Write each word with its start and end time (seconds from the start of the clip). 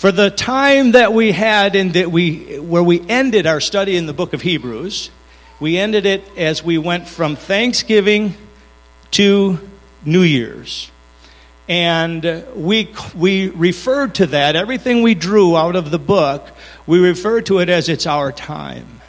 For 0.00 0.10
the 0.10 0.30
time 0.30 0.92
that 0.92 1.12
we 1.12 1.30
had 1.30 1.76
in 1.76 1.92
that 1.92 2.10
we 2.10 2.58
where 2.58 2.82
we 2.82 3.06
ended 3.06 3.46
our 3.46 3.60
study 3.60 3.98
in 3.98 4.06
the 4.06 4.14
book 4.14 4.32
of 4.32 4.40
Hebrews, 4.40 5.10
we 5.60 5.76
ended 5.76 6.06
it 6.06 6.24
as 6.38 6.64
we 6.64 6.78
went 6.78 7.06
from 7.06 7.36
Thanksgiving 7.36 8.34
to 9.10 9.58
New 10.02 10.22
Year's. 10.22 10.90
And 11.68 12.46
we, 12.54 12.94
we 13.14 13.50
referred 13.50 14.14
to 14.14 14.26
that, 14.28 14.56
everything 14.56 15.02
we 15.02 15.14
drew 15.14 15.54
out 15.54 15.76
of 15.76 15.90
the 15.90 15.98
book, 15.98 16.48
we 16.86 16.98
referred 16.98 17.44
to 17.46 17.58
it 17.58 17.68
as 17.68 17.90
it's 17.90 18.06
our 18.06 18.32
time. 18.32 18.99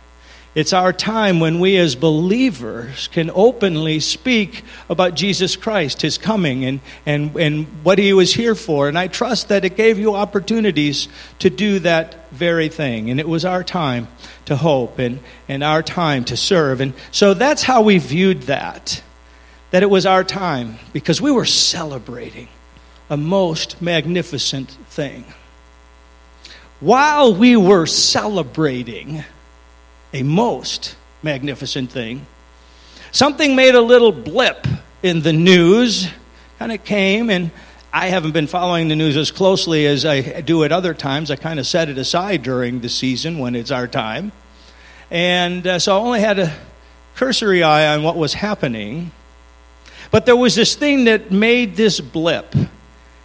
It's 0.54 0.74
our 0.74 0.92
time 0.92 1.40
when 1.40 1.62
we 1.62 1.78
as 1.78 1.96
believers 1.96 3.08
can 3.08 3.32
openly 3.34 4.02
speak 4.02 4.64
about 4.90 5.16
Jesus 5.16 5.56
Christ, 5.56 6.02
His 6.02 6.18
coming, 6.18 6.66
and, 6.66 6.82
and, 7.06 7.34
and 7.38 7.68
what 7.84 7.98
He 7.98 8.12
was 8.12 8.34
here 8.34 8.54
for. 8.54 8.90
And 8.90 9.00
I 9.00 9.08
trust 9.08 9.48
that 9.48 9.64
it 9.64 9.78
gave 9.78 9.98
you 9.98 10.14
opportunities 10.14 11.08
to 11.40 11.50
do 11.50 11.80
that 11.80 12.30
very 12.32 12.68
thing. 12.68 13.10
And 13.10 13.18
it 13.18 13.30
was 13.30 13.46
our 13.46 13.64
time 13.64 14.10
to 14.44 14.58
hope 14.58 15.00
and, 15.00 15.20
and 15.48 15.64
our 15.64 15.82
time 15.82 16.26
to 16.26 16.36
serve. 16.36 16.82
And 16.82 16.96
so 17.12 17.34
that's 17.34 17.64
how 17.64 17.84
we 17.84 17.98
viewed 17.98 18.44
that. 18.44 19.02
That 19.72 19.84
it 19.84 19.90
was 19.90 20.06
our 20.06 20.26
time 20.26 20.80
because 20.92 21.22
we 21.22 21.32
were 21.32 21.46
celebrating 21.46 22.50
a 23.10 23.16
most 23.16 23.82
magnificent 23.82 24.70
thing. 24.90 25.24
While 26.82 27.36
we 27.36 27.56
were 27.56 27.86
celebrating, 27.86 29.24
a 30.14 30.24
most 30.24 30.96
magnificent 31.24 31.92
thing. 31.92 32.26
Something 33.12 33.56
made 33.56 33.76
a 33.76 33.82
little 33.82 34.12
blip 34.12 34.68
in 35.04 35.22
the 35.22 35.34
news, 35.34 36.10
kind 36.60 36.72
of 36.72 36.84
came, 36.84 37.30
and 37.30 37.52
I 37.94 38.08
haven't 38.08 38.32
been 38.32 38.48
following 38.48 38.88
the 38.88 38.96
news 38.96 39.18
as 39.18 39.32
closely 39.32 39.86
as 39.86 40.06
I 40.06 40.42
do 40.42 40.64
at 40.64 40.72
other 40.72 40.94
times. 40.94 41.30
I 41.30 41.36
kind 41.36 41.60
of 41.60 41.68
set 41.68 41.90
it 41.90 41.98
aside 41.98 42.42
during 42.42 42.80
the 42.80 42.88
season 42.88 43.38
when 43.38 43.54
it's 43.54 43.72
our 43.72 43.88
time. 43.88 44.32
And 45.10 45.68
uh, 45.68 45.80
so 45.80 45.98
I 45.98 46.00
only 46.00 46.20
had 46.22 46.40
a 46.40 46.56
cursory 47.16 47.64
eye 47.64 47.94
on 47.94 48.04
what 48.04 48.16
was 48.16 48.34
happening. 48.34 49.12
But 50.10 50.26
there 50.26 50.38
was 50.38 50.56
this 50.56 50.76
thing 50.76 51.04
that 51.06 51.32
made 51.32 51.76
this 51.76 52.00
blip. 52.00 52.56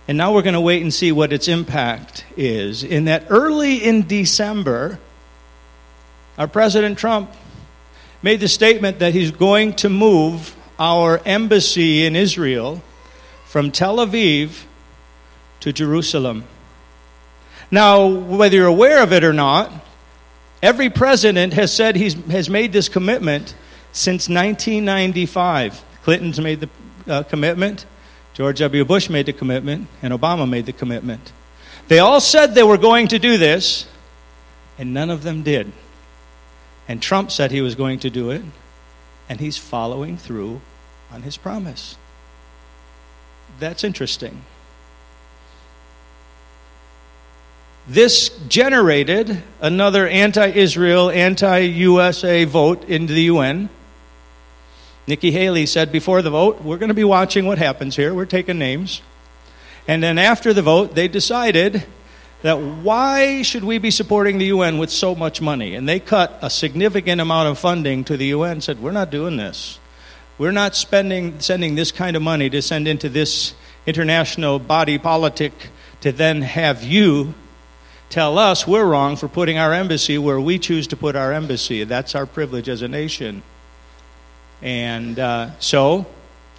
And 0.09 0.19
now 0.19 0.35
we're 0.35 0.43
going 0.43 0.55
to 0.55 0.61
wait 0.61 0.83
and 0.83 0.93
see 0.93 1.13
what 1.13 1.33
its 1.33 1.47
impact 1.47 2.25
is. 2.37 2.83
In 2.83 3.05
that 3.05 3.27
early 3.29 3.77
in 3.77 4.07
December, 4.07 4.99
our 6.39 6.47
President 6.47 6.99
Trump 6.99 7.31
made 8.23 8.41
the 8.41 8.49
statement 8.49 8.99
that 8.99 9.15
he's 9.15 9.31
going 9.31 9.75
to 9.75 9.89
move 9.89 10.55
our 10.79 11.21
embassy 11.25 12.05
in 12.05 12.17
Israel 12.17 12.83
from 13.47 13.71
Tel 13.71 13.97
Aviv 13.97 14.65
to 15.61 15.73
Jerusalem. 15.73 16.45
Now, 17.71 18.07
whether 18.07 18.57
you're 18.57 18.67
aware 18.67 19.03
of 19.03 19.13
it 19.13 19.25
or 19.25 19.33
not, 19.33 19.73
every 20.63 20.91
president 20.91 21.55
has 21.55 21.73
said 21.73 21.97
he 21.97 22.11
has 22.31 22.49
made 22.51 22.73
this 22.73 22.89
commitment 22.89 23.55
since 23.93 24.29
1995. 24.29 25.83
Clinton's 26.03 26.41
made 26.41 26.61
the 26.61 26.69
uh, 27.09 27.23
commitment, 27.25 27.87
George 28.35 28.59
W. 28.59 28.85
Bush 28.85 29.09
made 29.09 29.27
the 29.27 29.33
commitment, 29.33 29.89
and 30.03 30.13
Obama 30.13 30.49
made 30.49 30.67
the 30.67 30.73
commitment. 30.73 31.33
They 31.89 31.99
all 31.99 32.21
said 32.21 32.55
they 32.55 32.63
were 32.63 32.79
going 32.79 33.09
to 33.09 33.19
do 33.19 33.39
this, 33.39 33.87
and 34.79 34.93
none 34.93 35.11
of 35.11 35.23
them 35.23 35.43
did. 35.43 35.73
And 36.89 37.03
Trump 37.03 37.31
said 37.31 37.51
he 37.51 37.61
was 37.61 37.75
going 37.75 37.99
to 38.01 38.11
do 38.11 38.31
it, 38.31 38.43
and 39.29 39.41
he's 39.41 39.59
following 39.59 40.17
through 40.17 40.61
on 41.11 41.23
his 41.23 41.37
promise. 41.37 41.97
That's 43.59 43.85
interesting. 43.85 44.45
This 47.89 48.31
generated 48.49 49.43
another 49.61 50.09
anti 50.09 50.49
Israel, 50.49 51.11
anti 51.11 51.59
USA 51.59 52.45
vote 52.45 52.85
into 52.85 53.13
the 53.13 53.23
UN. 53.23 53.69
Nikki 55.07 55.31
Haley 55.31 55.67
said 55.67 55.93
before 55.93 56.21
the 56.21 56.31
vote, 56.31 56.63
We're 56.63 56.79
going 56.79 56.89
to 56.89 56.95
be 56.95 57.05
watching 57.05 57.47
what 57.47 57.59
happens 57.59 57.95
here. 57.95 58.13
We're 58.13 58.27
taking 58.27 58.59
names. 58.59 59.03
And 59.87 60.03
then 60.03 60.19
after 60.19 60.53
the 60.53 60.63
vote, 60.63 60.97
they 60.97 61.07
decided 61.07 61.85
that 62.47 62.61
why 62.61 63.43
should 63.43 63.65
we 63.65 63.79
be 63.79 63.91
supporting 63.91 64.39
the 64.39 64.47
UN 64.47 64.79
with 64.79 64.91
so 64.91 65.17
much 65.17 65.41
money? 65.41 65.75
And 65.75 65.89
they 65.89 65.99
cut 65.99 66.39
a 66.43 66.49
significant 66.49 67.21
amount 67.21 67.49
of 67.49 67.59
funding 67.59 68.05
to 68.05 68.17
the 68.17 68.27
UN 68.27 68.61
said, 68.61 68.81
We're 68.81 68.93
not 68.93 69.11
doing 69.11 69.37
this. 69.37 69.81
We're 70.39 70.53
not 70.53 70.77
spending, 70.77 71.41
sending 71.41 71.75
this 71.75 71.91
kind 71.91 72.15
of 72.15 72.23
money 72.23 72.49
to 72.51 72.63
send 72.63 72.87
into 72.87 73.09
this 73.09 73.55
international 73.85 74.61
body 74.61 74.97
politic 74.97 75.71
to 76.03 76.13
then 76.13 76.43
have 76.43 76.85
you 76.85 77.35
tell 78.11 78.39
us 78.39 78.65
we're 78.65 78.87
wrong 78.87 79.17
for 79.17 79.27
putting 79.27 79.59
our 79.59 79.73
embassy 79.73 80.17
where 80.17 80.41
we 80.41 80.61
choose 80.61 80.87
to 80.87 80.97
put 80.97 81.17
our 81.17 81.33
embassy. 81.33 81.83
That's 81.83 82.15
our 82.15 82.27
privilege 82.27 82.69
as 82.69 82.81
a 82.81 82.87
nation. 82.87 83.43
And 84.63 85.19
uh, 85.19 85.59
so 85.59 86.07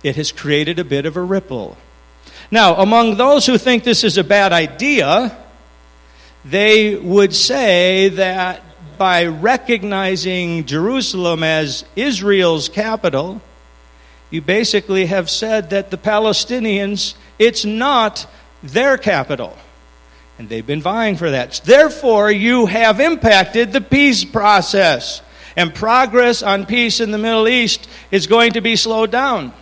it 0.03 0.17
has 0.17 0.33
created 0.33 0.79
a 0.79 0.83
bit 0.83 1.05
of 1.05 1.15
a 1.15 1.21
ripple. 1.21 1.77
Now, 2.51 2.75
among 2.75 3.15
those 3.15 3.45
who 3.45 3.57
think 3.57 3.85
this 3.85 4.03
is 4.03 4.17
a 4.17 4.23
bad 4.25 4.51
idea, 4.51 5.46
they 6.45 6.95
would 6.95 7.33
say 7.35 8.09
that 8.09 8.63
by 8.97 9.25
recognizing 9.25 10.65
Jerusalem 10.65 11.43
as 11.43 11.85
Israel's 11.95 12.69
capital, 12.69 13.41
you 14.29 14.41
basically 14.41 15.05
have 15.05 15.29
said 15.29 15.69
that 15.69 15.91
the 15.91 15.97
Palestinians, 15.97 17.15
it's 17.39 17.63
not 17.63 18.27
their 18.63 18.97
capital. 18.97 19.57
And 20.39 20.49
they've 20.49 20.65
been 20.65 20.81
vying 20.81 21.15
for 21.15 21.31
that. 21.31 21.61
Therefore, 21.63 22.31
you 22.31 22.65
have 22.67 22.99
impacted 22.99 23.73
the 23.73 23.81
peace 23.81 24.23
process. 24.23 25.21
And 25.55 25.73
progress 25.73 26.43
on 26.43 26.67
peace 26.67 26.99
in 26.99 27.09
the 27.09 27.17
Middle 27.17 27.47
East 27.47 27.89
is 28.11 28.27
going 28.27 28.53
to 28.53 28.61
be 28.61 28.75
slowed 28.75 29.09
down. 29.09 29.53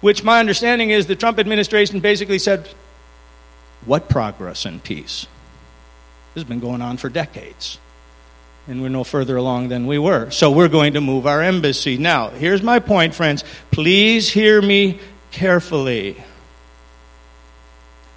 Which 0.00 0.24
my 0.24 0.40
understanding 0.40 0.90
is 0.90 1.06
the 1.06 1.16
Trump 1.16 1.38
administration 1.38 2.00
basically 2.00 2.38
said, 2.38 2.68
What 3.84 4.08
progress 4.08 4.64
in 4.64 4.80
peace? 4.80 5.26
This 6.34 6.42
has 6.42 6.48
been 6.48 6.60
going 6.60 6.80
on 6.80 6.96
for 6.96 7.08
decades. 7.08 7.78
And 8.68 8.80
we're 8.80 8.88
no 8.88 9.04
further 9.04 9.36
along 9.36 9.68
than 9.68 9.86
we 9.86 9.98
were. 9.98 10.30
So 10.30 10.50
we're 10.50 10.68
going 10.68 10.94
to 10.94 11.00
move 11.00 11.26
our 11.26 11.42
embassy. 11.42 11.98
Now, 11.98 12.30
here's 12.30 12.62
my 12.62 12.78
point, 12.78 13.14
friends. 13.14 13.44
Please 13.70 14.30
hear 14.30 14.62
me 14.62 15.00
carefully. 15.32 16.22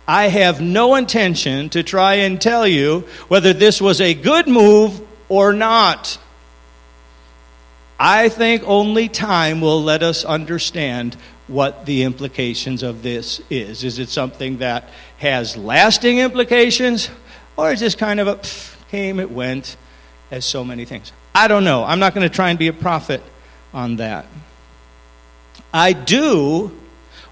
I 0.08 0.28
have 0.28 0.62
no 0.62 0.96
intention 0.96 1.70
to 1.70 1.82
try 1.82 2.16
and 2.16 2.40
tell 2.40 2.68
you 2.68 3.02
whether 3.28 3.54
this 3.54 3.82
was 3.82 4.00
a 4.00 4.14
good 4.14 4.48
move 4.48 5.02
or 5.30 5.52
not. 5.52 6.20
I 8.00 8.30
think 8.30 8.62
only 8.66 9.10
time 9.10 9.62
will 9.62 9.82
let 9.82 10.04
us 10.04 10.24
understand 10.24 11.16
what 11.48 11.86
the 11.86 12.04
implications 12.04 12.84
of 12.84 13.04
this 13.04 13.42
is. 13.50 13.84
Is 13.84 14.00
it 14.00 14.10
something 14.10 14.58
that 14.58 14.90
has 15.18 15.58
lasting 15.58 16.20
implications? 16.20 17.10
Or 17.58 17.72
it 17.72 17.78
just 17.78 17.98
kind 17.98 18.20
of 18.20 18.28
a, 18.28 18.36
pff, 18.36 18.76
came, 18.90 19.20
it 19.20 19.32
went, 19.32 19.78
as 20.32 20.46
so 20.46 20.64
many 20.64 20.86
things. 20.86 21.12
I 21.34 21.48
don't 21.48 21.64
know. 21.64 21.84
I'm 21.84 22.00
not 22.00 22.14
going 22.14 22.28
to 22.28 22.34
try 22.34 22.50
and 22.50 22.60
be 22.60 22.68
a 22.68 22.74
prophet 22.74 23.22
on 23.74 23.98
that. 23.98 24.26
I 25.74 25.94
do 25.94 26.72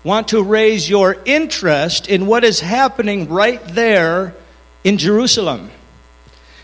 want 0.03 0.29
to 0.29 0.43
raise 0.43 0.89
your 0.89 1.17
interest 1.25 2.09
in 2.09 2.25
what 2.27 2.43
is 2.43 2.59
happening 2.59 3.29
right 3.29 3.61
there 3.69 4.35
in 4.83 4.97
Jerusalem. 4.97 5.71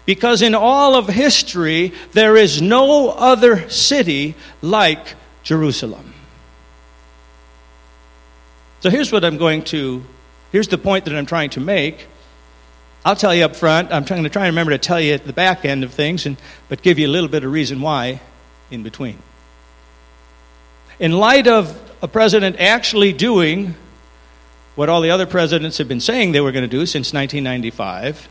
Because 0.06 0.42
in 0.42 0.56
all 0.56 0.96
of 0.96 1.08
history, 1.08 1.94
there 2.14 2.36
is 2.36 2.62
no 2.62 3.10
other 3.10 3.70
city 3.70 4.36
like 4.62 5.16
Jerusalem. 5.44 6.14
So 8.82 8.90
here's 8.90 9.12
what 9.12 9.24
I'm 9.24 9.38
going 9.38 9.64
to, 9.66 10.04
here's 10.52 10.68
the 10.68 10.78
point 10.78 11.06
that 11.06 11.16
I'm 11.16 11.26
trying 11.26 11.52
to 11.52 11.60
make. 11.60 12.08
I'll 13.06 13.16
tell 13.16 13.34
you 13.34 13.46
up 13.46 13.56
front. 13.56 13.92
I'm 13.92 14.06
trying 14.06 14.24
to 14.24 14.30
try 14.30 14.46
and 14.46 14.54
remember 14.54 14.72
to 14.72 14.78
tell 14.78 15.00
you 15.00 15.14
at 15.14 15.26
the 15.26 15.34
back 15.34 15.64
end 15.66 15.84
of 15.84 15.94
things, 15.94 16.26
and, 16.26 16.38
but 16.68 16.82
give 16.82 17.00
you 17.00 17.08
a 17.08 17.10
little 17.10 17.30
bit 17.30 17.44
of 17.44 17.52
reason 17.52 17.82
why 17.82 18.22
in 18.70 18.84
between. 18.84 19.18
In 21.00 21.14
light 21.14 21.48
of 21.48 21.80
a 22.02 22.08
president 22.08 22.58
actually 22.60 23.14
doing 23.14 23.76
what 24.76 24.90
all 24.90 25.02
the 25.02 25.12
other 25.12 25.26
presidents 25.26 25.78
have 25.78 25.88
been 25.88 26.00
saying 26.02 26.32
they 26.32 26.42
were 26.42 26.52
going 26.52 26.64
to 26.64 26.68
do 26.68 26.86
since 26.86 27.14
1995, 27.14 28.28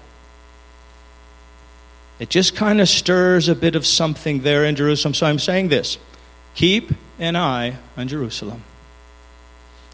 it 2.19 2.29
just 2.29 2.57
kind 2.57 2.81
of 2.81 2.89
stirs 2.89 3.49
a 3.49 3.55
bit 3.55 3.75
of 3.75 3.87
something 3.87 4.41
there 4.41 4.65
in 4.65 4.77
Jerusalem. 4.77 5.15
So 5.15 5.27
I'm 5.27 5.39
saying 5.39 5.69
this 5.69 5.99
keep 6.55 6.93
an 7.19 7.37
eye 7.37 7.77
on 7.97 8.09
Jerusalem 8.09 8.63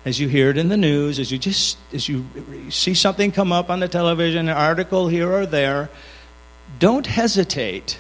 as 0.05 0.21
you 0.21 0.29
hear 0.29 0.51
it 0.51 0.59
in 0.59 0.69
the 0.69 0.77
news, 0.77 1.19
as 1.19 1.31
you 1.33 1.39
just 1.39 1.79
as 1.93 2.09
you 2.09 2.25
see 2.71 2.95
something 2.95 3.33
come 3.33 3.53
up 3.53 3.71
on 3.71 3.81
the 3.81 3.89
television, 3.89 4.49
an 4.49 4.57
article 4.57 5.09
here 5.09 5.33
or 5.33 5.47
there, 5.47 5.89
don't 6.79 7.07
hesitate 7.07 7.99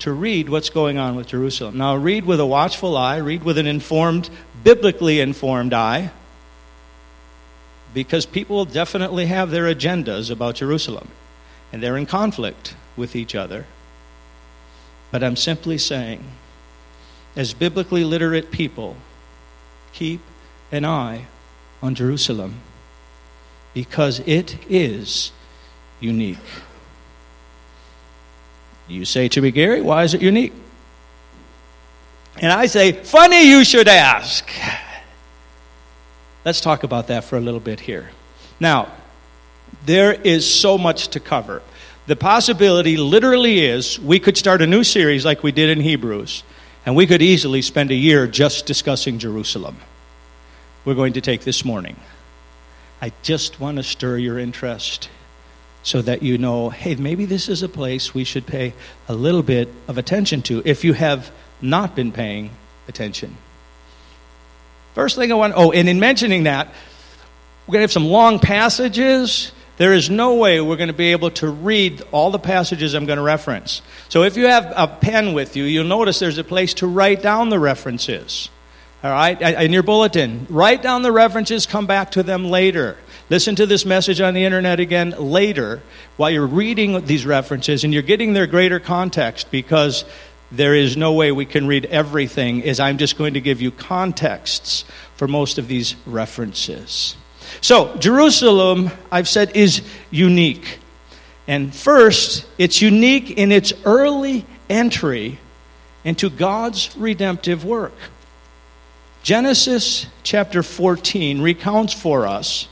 to 0.00 0.12
read 0.12 0.48
what's 0.48 0.70
going 0.70 0.98
on 0.98 1.16
with 1.16 1.26
Jerusalem. 1.28 1.78
Now 1.78 1.96
read 1.96 2.24
with 2.24 2.40
a 2.40 2.46
watchful 2.46 2.96
eye, 2.96 3.16
read 3.16 3.42
with 3.42 3.58
an 3.58 3.66
informed, 3.66 4.30
biblically 4.62 5.20
informed 5.20 5.72
eye. 5.74 6.10
because 7.94 8.26
people 8.26 8.64
definitely 8.64 9.26
have 9.26 9.50
their 9.50 9.64
agendas 9.64 10.30
about 10.30 10.56
Jerusalem, 10.56 11.08
and 11.72 11.82
they're 11.82 11.96
in 11.96 12.06
conflict 12.06 12.74
with 12.96 13.16
each 13.16 13.34
other. 13.34 13.66
But 15.10 15.24
I'm 15.24 15.36
simply 15.36 15.78
saying, 15.78 16.22
as 17.34 17.54
biblically 17.54 18.04
literate 18.04 18.50
people, 18.50 18.96
keep 19.92 20.20
an 20.70 20.84
eye 20.84 21.26
on 21.82 21.94
Jerusalem 21.94 22.60
because 23.74 24.20
it 24.20 24.56
is 24.68 25.32
unique. 26.00 26.38
You 28.88 29.04
say 29.04 29.28
to 29.28 29.40
me, 29.40 29.50
Gary, 29.50 29.82
why 29.82 30.04
is 30.04 30.14
it 30.14 30.22
unique? 30.22 30.52
And 32.40 32.52
I 32.52 32.66
say, 32.66 32.92
funny 32.92 33.48
you 33.48 33.64
should 33.64 33.88
ask. 33.88 34.48
Let's 36.44 36.60
talk 36.60 36.84
about 36.84 37.08
that 37.08 37.24
for 37.24 37.36
a 37.36 37.40
little 37.40 37.60
bit 37.60 37.80
here. 37.80 38.10
Now, 38.60 38.90
there 39.84 40.12
is 40.12 40.52
so 40.52 40.78
much 40.78 41.08
to 41.08 41.20
cover. 41.20 41.62
The 42.06 42.16
possibility 42.16 42.96
literally 42.96 43.64
is 43.64 44.00
we 44.00 44.18
could 44.18 44.36
start 44.36 44.62
a 44.62 44.66
new 44.66 44.82
series 44.82 45.24
like 45.24 45.42
we 45.42 45.52
did 45.52 45.68
in 45.68 45.80
Hebrews, 45.82 46.42
and 46.86 46.96
we 46.96 47.06
could 47.06 47.20
easily 47.20 47.60
spend 47.60 47.90
a 47.90 47.94
year 47.94 48.26
just 48.26 48.64
discussing 48.64 49.18
Jerusalem. 49.18 49.76
We're 50.84 50.94
going 50.94 51.14
to 51.14 51.20
take 51.20 51.42
this 51.42 51.64
morning. 51.64 51.96
I 53.00 53.12
just 53.22 53.60
want 53.60 53.76
to 53.76 53.82
stir 53.82 54.16
your 54.16 54.38
interest 54.38 55.08
so 55.82 56.02
that 56.02 56.22
you 56.22 56.38
know 56.38 56.70
hey, 56.70 56.96
maybe 56.96 57.24
this 57.24 57.48
is 57.48 57.62
a 57.62 57.68
place 57.68 58.14
we 58.14 58.24
should 58.24 58.46
pay 58.46 58.74
a 59.08 59.14
little 59.14 59.42
bit 59.42 59.68
of 59.86 59.98
attention 59.98 60.42
to 60.42 60.62
if 60.64 60.84
you 60.84 60.92
have 60.92 61.30
not 61.60 61.94
been 61.94 62.12
paying 62.12 62.50
attention. 62.88 63.36
First 64.94 65.16
thing 65.16 65.30
I 65.30 65.34
want, 65.36 65.54
oh, 65.56 65.70
and 65.70 65.88
in 65.88 66.00
mentioning 66.00 66.44
that, 66.44 66.68
we're 67.66 67.72
going 67.72 67.80
to 67.80 67.84
have 67.84 67.92
some 67.92 68.06
long 68.06 68.40
passages. 68.40 69.52
There 69.76 69.92
is 69.92 70.10
no 70.10 70.34
way 70.34 70.60
we're 70.60 70.76
going 70.76 70.88
to 70.88 70.92
be 70.94 71.12
able 71.12 71.30
to 71.32 71.48
read 71.48 72.02
all 72.10 72.30
the 72.30 72.38
passages 72.38 72.94
I'm 72.94 73.06
going 73.06 73.18
to 73.18 73.22
reference. 73.22 73.80
So 74.08 74.24
if 74.24 74.36
you 74.36 74.46
have 74.46 74.72
a 74.74 74.88
pen 74.88 75.34
with 75.34 75.56
you, 75.56 75.64
you'll 75.64 75.84
notice 75.84 76.18
there's 76.18 76.38
a 76.38 76.44
place 76.44 76.74
to 76.74 76.86
write 76.86 77.22
down 77.22 77.50
the 77.50 77.60
references. 77.60 78.48
All 79.02 79.12
right? 79.12 79.40
In 79.40 79.72
your 79.72 79.84
bulletin, 79.84 80.46
write 80.50 80.82
down 80.82 81.02
the 81.02 81.12
references, 81.12 81.66
come 81.66 81.86
back 81.86 82.12
to 82.12 82.22
them 82.22 82.50
later. 82.50 82.96
Listen 83.30 83.54
to 83.56 83.66
this 83.66 83.84
message 83.84 84.20
on 84.20 84.34
the 84.34 84.44
internet 84.44 84.80
again 84.80 85.10
later 85.10 85.82
while 86.16 86.30
you're 86.30 86.46
reading 86.46 87.04
these 87.04 87.26
references 87.26 87.84
and 87.84 87.92
you're 87.92 88.02
getting 88.02 88.32
their 88.32 88.46
greater 88.46 88.80
context 88.80 89.50
because 89.50 90.04
there 90.50 90.74
is 90.74 90.96
no 90.96 91.12
way 91.12 91.30
we 91.30 91.44
can 91.44 91.66
read 91.66 91.84
everything, 91.86 92.64
as 92.64 92.80
I'm 92.80 92.98
just 92.98 93.18
going 93.18 93.34
to 93.34 93.40
give 93.40 93.60
you 93.60 93.70
contexts 93.70 94.84
for 95.16 95.28
most 95.28 95.58
of 95.58 95.68
these 95.68 95.94
references. 96.06 97.16
So, 97.60 97.94
Jerusalem, 97.96 98.90
I've 99.12 99.28
said, 99.28 99.54
is 99.54 99.82
unique. 100.10 100.78
And 101.46 101.74
first, 101.74 102.46
it's 102.56 102.80
unique 102.82 103.30
in 103.30 103.52
its 103.52 103.72
early 103.84 104.44
entry 104.68 105.38
into 106.04 106.30
God's 106.30 106.96
redemptive 106.96 107.64
work. 107.64 107.94
Genesis 109.22 110.06
chapter 110.22 110.62
14 110.62 111.40
recounts 111.40 111.92
for 111.92 112.26
us 112.26 112.68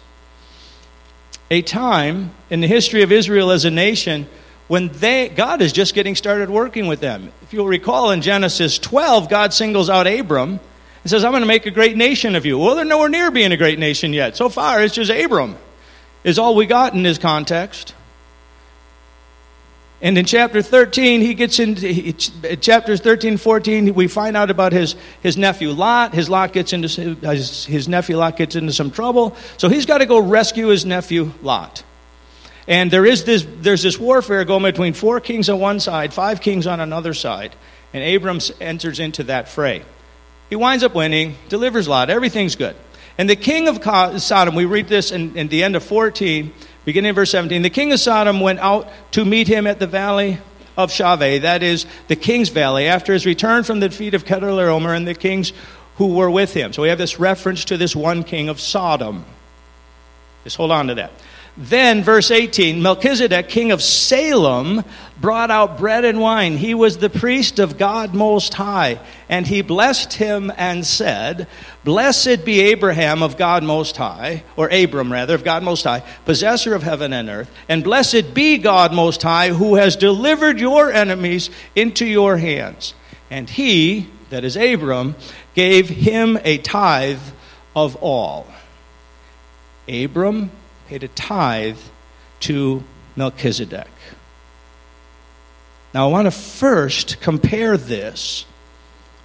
a 1.51 1.63
time 1.63 2.33
in 2.51 2.61
the 2.61 2.67
history 2.67 3.03
of 3.03 3.13
Israel 3.13 3.51
as 3.51 3.65
a 3.65 3.71
nation 3.71 4.27
when 4.69 4.89
they, 4.89 5.29
God 5.29 5.63
is 5.63 5.73
just 5.73 5.95
getting 5.95 6.15
started 6.15 6.51
working 6.51 6.87
with 6.87 7.01
them. 7.01 7.33
If 7.43 7.53
you'll 7.53 7.67
recall 7.67 8.11
in 8.11 8.21
Genesis 8.21 8.79
12, 8.79 9.29
God 9.29 9.53
singles 9.53 9.89
out 9.89 10.07
Abram 10.07 10.59
and 11.03 11.11
says, 11.11 11.25
I'm 11.25 11.33
going 11.33 11.43
to 11.43 11.47
make 11.47 11.67
a 11.67 11.71
great 11.71 11.97
nation 11.97 12.35
of 12.35 12.45
you. 12.45 12.59
Well, 12.59 12.75
they're 12.75 12.85
nowhere 12.85 13.09
near 13.09 13.31
being 13.31 13.53
a 13.53 13.57
great 13.57 13.79
nation 13.79 14.13
yet. 14.13 14.37
So 14.37 14.49
far, 14.49 14.83
it's 14.83 14.95
just 14.95 15.11
Abram, 15.11 15.57
is 16.25 16.39
all 16.39 16.57
we 16.57 16.67
got 16.67 16.95
in 16.95 17.03
this 17.03 17.19
context. 17.19 17.95
And 20.03 20.19
in 20.19 20.27
chapter 20.27 20.61
13, 20.61 21.23
he 21.23 21.33
gets 21.33 21.59
into 21.59 22.13
chapters 22.57 23.01
13 23.01 23.39
14, 23.39 23.95
we 23.95 24.09
find 24.09 24.37
out 24.37 24.51
about 24.51 24.73
his, 24.73 24.95
his 25.23 25.39
nephew 25.39 25.71
Lot. 25.71 26.13
His, 26.13 26.29
Lot 26.29 26.53
gets 26.53 26.75
into, 26.75 27.17
uh, 27.27 27.31
his, 27.31 27.65
his 27.65 27.89
nephew 27.89 28.19
Lot 28.19 28.37
gets 28.37 28.57
into 28.57 28.73
some 28.73 28.91
trouble. 28.91 29.35
So 29.57 29.69
he's 29.69 29.87
got 29.87 29.99
to 29.99 30.07
go 30.07 30.19
rescue 30.19 30.67
his 30.67 30.85
nephew 30.85 31.33
Lot. 31.43 31.83
And 32.69 32.91
there 32.91 33.07
is 33.07 33.25
this, 33.25 33.47
there's 33.61 33.83
this 33.83 33.99
warfare 33.99 34.45
going 34.45 34.65
between 34.65 34.93
four 34.93 35.21
kings 35.21 35.49
on 35.49 35.61
one 35.61 35.81
side, 35.81 36.13
five 36.13 36.41
kings 36.41 36.67
on 36.67 36.81
another 36.81 37.15
side. 37.15 37.55
And 37.95 38.05
Abram 38.05 38.41
enters 38.61 39.01
into 39.01 39.25
that 39.25 39.49
fray. 39.49 39.83
He 40.51 40.57
winds 40.57 40.85
up 40.85 40.95
winning, 40.95 41.37
delivers 41.49 41.89
Lot, 41.89 42.11
everything's 42.11 42.57
good. 42.57 42.77
And 43.19 43.31
the 43.31 43.37
king 43.37 43.69
of 43.69 44.23
Sodom, 44.23 44.55
we 44.55 44.67
read 44.67 44.89
this 44.89 45.11
in, 45.11 45.37
in 45.37 45.49
the 45.49 45.63
end 45.63 45.75
of 45.75 45.83
14, 45.83 46.53
beginning 46.87 47.11
of 47.11 47.17
verse 47.17 47.31
17. 47.33 47.61
The 47.61 47.69
king 47.69 47.93
of 47.93 48.01
Sodom 48.01 48.41
went 48.41 48.61
out 48.61 48.89
to 49.11 49.27
meet 49.27 49.49
him 49.49 49.67
at 49.67 49.79
the 49.79 49.87
valley 49.87 50.39
of 50.79 50.91
Shaveh, 50.91 51.43
that 51.43 51.63
is 51.63 51.85
the 52.09 52.17
king's 52.17 52.49
valley, 52.49 52.87
after 52.87 53.13
his 53.13 53.27
return 53.27 53.65
from 53.65 53.81
the 53.81 53.89
defeat 53.89 54.15
of 54.15 54.25
Kedorlaomer 54.25 54.97
and 54.97 55.07
the 55.07 55.15
kings 55.15 55.53
who 55.97 56.15
were 56.15 56.31
with 56.31 56.55
him. 56.55 56.73
So 56.73 56.83
we 56.83 56.89
have 56.89 56.99
this 56.99 57.19
reference 57.19 57.65
to 57.67 57.77
this 57.77 57.97
one 57.97 58.23
king 58.23 58.49
of 58.49 58.61
Sodom. 58.61 59.25
Just 60.45 60.57
hold 60.57 60.71
on 60.71 60.87
to 60.89 60.95
that. 60.95 61.11
Then, 61.59 62.03
verse 62.03 62.31
18 62.31 62.83
Melchizedek, 62.83 63.49
king 63.49 63.73
of 63.73 63.83
Salem, 63.83 64.85
brought 65.19 65.51
out 65.51 65.79
bread 65.79 66.05
and 66.05 66.21
wine. 66.21 66.59
He 66.59 66.75
was 66.75 66.99
the 66.99 67.09
priest 67.09 67.59
of 67.59 67.79
God 67.79 68.15
Most 68.15 68.53
High. 68.55 69.01
And 69.29 69.47
he 69.47 69.63
blessed 69.63 70.13
him 70.13 70.53
and 70.57 70.87
said, 70.87 71.47
Blessed 71.83 72.45
be 72.45 72.61
Abraham 72.61 73.23
of 73.23 73.39
God 73.39 73.65
Most 73.65 73.97
High, 73.97 74.43
or 74.57 74.69
Abram 74.69 75.11
rather, 75.11 75.35
of 75.35 75.45
God 75.45 75.63
Most 75.63 75.85
High, 75.85 76.03
possessor 76.27 76.75
of 76.75 76.83
heaven 76.83 77.15
and 77.15 77.29
earth. 77.31 77.51
And 77.69 77.83
blessed 77.83 78.35
be 78.35 78.59
God 78.59 78.93
Most 78.93 79.23
High, 79.23 79.49
who 79.49 79.77
has 79.77 79.97
delivered 79.97 80.61
your 80.61 80.93
enemies 80.93 81.49
into 81.75 82.05
your 82.05 82.37
hands. 82.37 82.93
And 83.31 83.49
he, 83.49 84.09
that 84.29 84.45
is 84.45 84.57
Abram, 84.57 85.17
gave 85.55 85.89
him 85.89 86.39
a 86.45 86.59
tithe 86.59 87.23
of 87.75 87.97
all. 87.97 88.47
Abram 89.89 90.51
paid 90.89 91.03
a 91.03 91.09
tithe 91.09 91.79
to 92.41 92.83
Melchizedek. 93.17 93.89
Now, 95.93 96.09
I 96.09 96.11
want 96.11 96.27
to 96.27 96.31
first 96.31 97.21
compare 97.21 97.77
this 97.77 98.45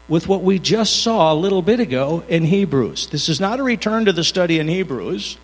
with 0.07 0.27
what 0.27 0.41
we 0.41 0.57
just 0.57 1.03
saw 1.03 1.33
a 1.33 1.35
little 1.35 1.61
bit 1.61 1.79
ago 1.79 2.23
in 2.27 2.43
Hebrews. 2.43 3.07
This 3.07 3.29
is 3.29 3.39
not 3.39 3.59
a 3.59 3.63
return 3.63 4.05
to 4.05 4.13
the 4.13 4.23
study 4.23 4.59
in 4.59 4.67
Hebrews, 4.67 5.37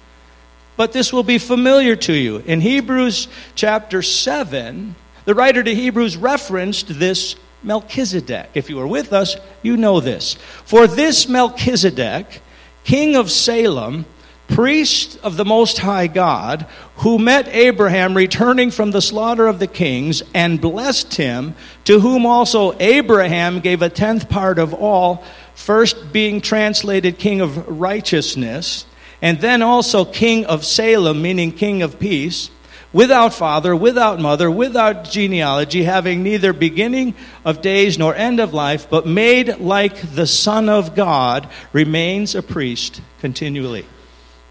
but 0.75 0.93
this 0.93 1.13
will 1.13 1.23
be 1.23 1.37
familiar 1.37 1.95
to 1.95 2.13
you. 2.13 2.37
In 2.37 2.61
Hebrews 2.61 3.27
chapter 3.55 4.01
7, 4.01 4.95
the 5.25 5.35
writer 5.35 5.63
to 5.63 5.75
Hebrews 5.75 6.18
referenced 6.18 6.99
this 6.99 7.35
Melchizedek. 7.63 8.51
If 8.53 8.69
you 8.69 8.77
were 8.77 8.87
with 8.87 9.13
us, 9.13 9.35
you 9.61 9.77
know 9.77 9.99
this. 9.99 10.35
For 10.65 10.87
this 10.87 11.27
Melchizedek, 11.27 12.42
king 12.83 13.15
of 13.15 13.30
Salem, 13.30 14.06
priest 14.47 15.19
of 15.23 15.37
the 15.37 15.45
Most 15.45 15.77
High 15.77 16.07
God, 16.07 16.66
who 16.97 17.19
met 17.19 17.47
Abraham 17.49 18.16
returning 18.16 18.71
from 18.71 18.92
the 18.92 19.01
slaughter 19.01 19.47
of 19.47 19.59
the 19.59 19.68
kings 19.68 20.23
and 20.33 20.61
blessed 20.61 21.16
him, 21.16 21.56
to 21.85 21.99
whom 21.99 22.25
also 22.25 22.75
Abraham 22.80 23.59
gave 23.59 23.81
a 23.81 23.89
tenth 23.89 24.30
part 24.30 24.57
of 24.57 24.73
all, 24.73 25.23
first 25.56 26.11
being 26.11 26.42
translated 26.42 27.19
king 27.19 27.42
of 27.42 27.80
righteousness, 27.80 28.85
and 29.21 29.39
then 29.42 29.61
also 29.61 30.06
king 30.06 30.45
of 30.45 30.66
Salem, 30.66 31.21
meaning 31.21 31.51
king 31.51 31.81
of 31.81 31.99
peace. 31.99 32.49
Without 32.94 33.33
father, 33.33 33.75
without 33.75 34.19
mother, 34.19 34.49
without 34.49 35.04
genealogy, 35.04 35.83
having 35.83 36.23
neither 36.23 36.54
beginning 36.54 37.13
of 37.44 37.61
days 37.61 37.99
nor 37.99 38.16
end 38.16 38.39
of 38.39 38.54
life, 38.54 38.89
but 38.89 39.06
made 39.06 39.59
like 39.59 40.16
the 40.16 40.25
Son 40.25 40.69
of 40.69 40.95
God, 40.95 41.49
remains 41.73 42.33
a 42.33 42.42
priest 42.42 43.01
continually. 43.19 43.85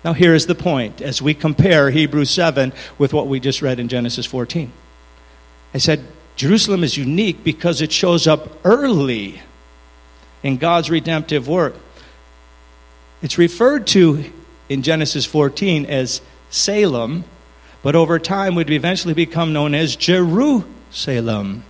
Now, 0.05 0.12
here 0.12 0.35
is 0.35 0.47
the 0.47 0.55
point 0.55 1.00
as 1.00 1.21
we 1.21 1.35
compare 1.35 1.91
Hebrews 1.91 2.31
7 2.31 2.73
with 2.99 3.12
what 3.12 3.26
we 3.26 3.41
just 3.41 3.62
read 3.62 3.81
in 3.81 3.88
Genesis 3.88 4.26
14. 4.26 4.73
I 5.75 5.79
said, 5.79 6.05
Jerusalem 6.37 6.85
is 6.85 6.97
unique 6.97 7.43
because 7.43 7.81
it 7.81 7.91
shows 7.91 8.26
up 8.26 8.61
early 8.65 9.41
in 10.43 10.59
God's 10.59 10.91
redemptive 10.91 11.49
work. 11.49 11.75
It's 13.23 13.38
referred 13.38 13.87
to 13.88 14.31
in 14.69 14.83
Genesis 14.83 15.25
14 15.25 15.87
as 15.87 16.21
Salem, 16.50 17.25
but 17.83 17.97
over 17.97 18.19
time 18.19 18.55
would 18.55 18.71
eventually 18.71 19.15
become 19.15 19.53
known 19.53 19.75
as 19.75 19.97
Jerusalem. 19.97 21.65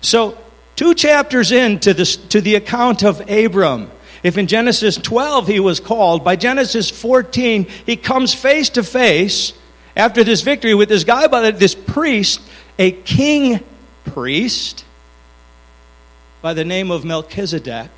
So, 0.00 0.38
two 0.76 0.94
chapters 0.94 1.50
into 1.50 1.94
this, 1.94 2.16
to 2.16 2.40
the 2.40 2.56
account 2.56 3.02
of 3.02 3.28
Abram, 3.30 3.90
if 4.24 4.38
in 4.38 4.46
Genesis 4.46 4.96
12 4.96 5.46
he 5.46 5.60
was 5.60 5.78
called, 5.78 6.24
by 6.24 6.34
Genesis 6.34 6.90
14 6.90 7.66
he 7.86 7.94
comes 7.94 8.34
face 8.34 8.70
to 8.70 8.82
face 8.82 9.52
after 9.94 10.24
this 10.24 10.40
victory 10.40 10.74
with 10.74 10.88
this 10.88 11.04
guy 11.04 11.28
by 11.28 11.50
this 11.52 11.74
priest, 11.74 12.40
a 12.78 12.90
king 12.90 13.62
priest 14.06 14.84
by 16.42 16.54
the 16.54 16.64
name 16.64 16.90
of 16.90 17.04
Melchizedek. 17.04 17.90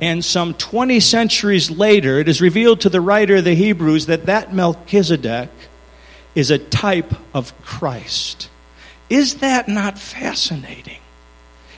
And 0.00 0.24
some 0.24 0.54
20 0.54 0.98
centuries 1.00 1.70
later, 1.70 2.18
it 2.18 2.28
is 2.28 2.40
revealed 2.40 2.80
to 2.80 2.88
the 2.88 3.02
writer 3.02 3.36
of 3.36 3.44
the 3.44 3.54
Hebrews 3.54 4.06
that 4.06 4.26
that 4.26 4.54
Melchizedek 4.54 5.50
is 6.34 6.50
a 6.50 6.58
type 6.58 7.12
of 7.34 7.52
Christ. 7.62 8.48
Is 9.10 9.36
that 9.36 9.68
not 9.68 9.98
fascinating? 9.98 10.99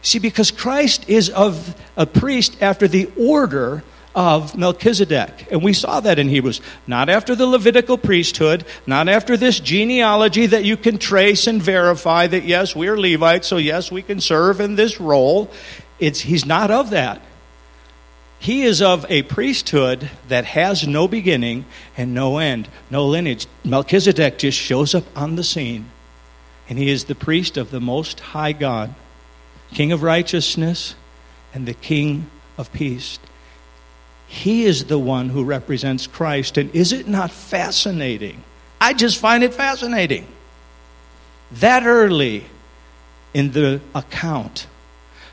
See, 0.02 0.18
because 0.18 0.50
Christ 0.50 1.08
is 1.08 1.30
of 1.30 1.74
a 1.96 2.06
priest 2.06 2.60
after 2.60 2.88
the 2.88 3.10
order 3.16 3.82
of 4.14 4.56
Melchizedek. 4.56 5.48
And 5.50 5.62
we 5.62 5.72
saw 5.72 6.00
that 6.00 6.18
in 6.18 6.28
Hebrews. 6.28 6.60
Not 6.86 7.08
after 7.08 7.34
the 7.34 7.46
Levitical 7.46 7.96
priesthood, 7.96 8.64
not 8.86 9.08
after 9.08 9.36
this 9.36 9.58
genealogy 9.58 10.46
that 10.46 10.64
you 10.64 10.76
can 10.76 10.98
trace 10.98 11.46
and 11.46 11.62
verify 11.62 12.26
that, 12.26 12.44
yes, 12.44 12.76
we're 12.76 12.98
Levites, 12.98 13.46
so 13.48 13.56
yes, 13.56 13.90
we 13.90 14.02
can 14.02 14.20
serve 14.20 14.60
in 14.60 14.74
this 14.74 15.00
role. 15.00 15.50
It's, 15.98 16.20
he's 16.20 16.44
not 16.44 16.70
of 16.70 16.90
that. 16.90 17.22
He 18.38 18.62
is 18.62 18.82
of 18.82 19.06
a 19.08 19.22
priesthood 19.22 20.10
that 20.26 20.44
has 20.46 20.86
no 20.86 21.06
beginning 21.06 21.64
and 21.96 22.12
no 22.12 22.38
end, 22.38 22.68
no 22.90 23.06
lineage. 23.06 23.46
Melchizedek 23.64 24.36
just 24.36 24.58
shows 24.58 24.96
up 24.96 25.04
on 25.16 25.36
the 25.36 25.44
scene, 25.44 25.88
and 26.68 26.76
he 26.76 26.90
is 26.90 27.04
the 27.04 27.14
priest 27.14 27.56
of 27.56 27.70
the 27.70 27.80
Most 27.80 28.18
High 28.18 28.52
God, 28.52 28.94
King 29.74 29.92
of 29.92 30.02
righteousness 30.02 30.94
and 31.54 31.66
the 31.66 31.74
King 31.74 32.30
of 32.58 32.72
peace. 32.72 33.18
He 34.26 34.64
is 34.64 34.84
the 34.84 34.98
one 34.98 35.28
who 35.28 35.44
represents 35.44 36.06
Christ. 36.06 36.56
And 36.56 36.74
is 36.74 36.92
it 36.92 37.06
not 37.06 37.30
fascinating? 37.30 38.42
I 38.80 38.94
just 38.94 39.18
find 39.18 39.44
it 39.44 39.54
fascinating. 39.54 40.26
That 41.52 41.84
early 41.84 42.46
in 43.34 43.52
the 43.52 43.80
account 43.94 44.66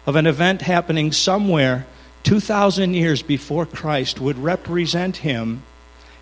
of 0.05 0.15
an 0.15 0.27
event 0.27 0.61
happening 0.61 1.11
somewhere 1.11 1.85
2,000 2.23 2.93
years 2.93 3.21
before 3.21 3.65
Christ 3.65 4.19
would 4.19 4.37
represent 4.37 5.17
him. 5.17 5.63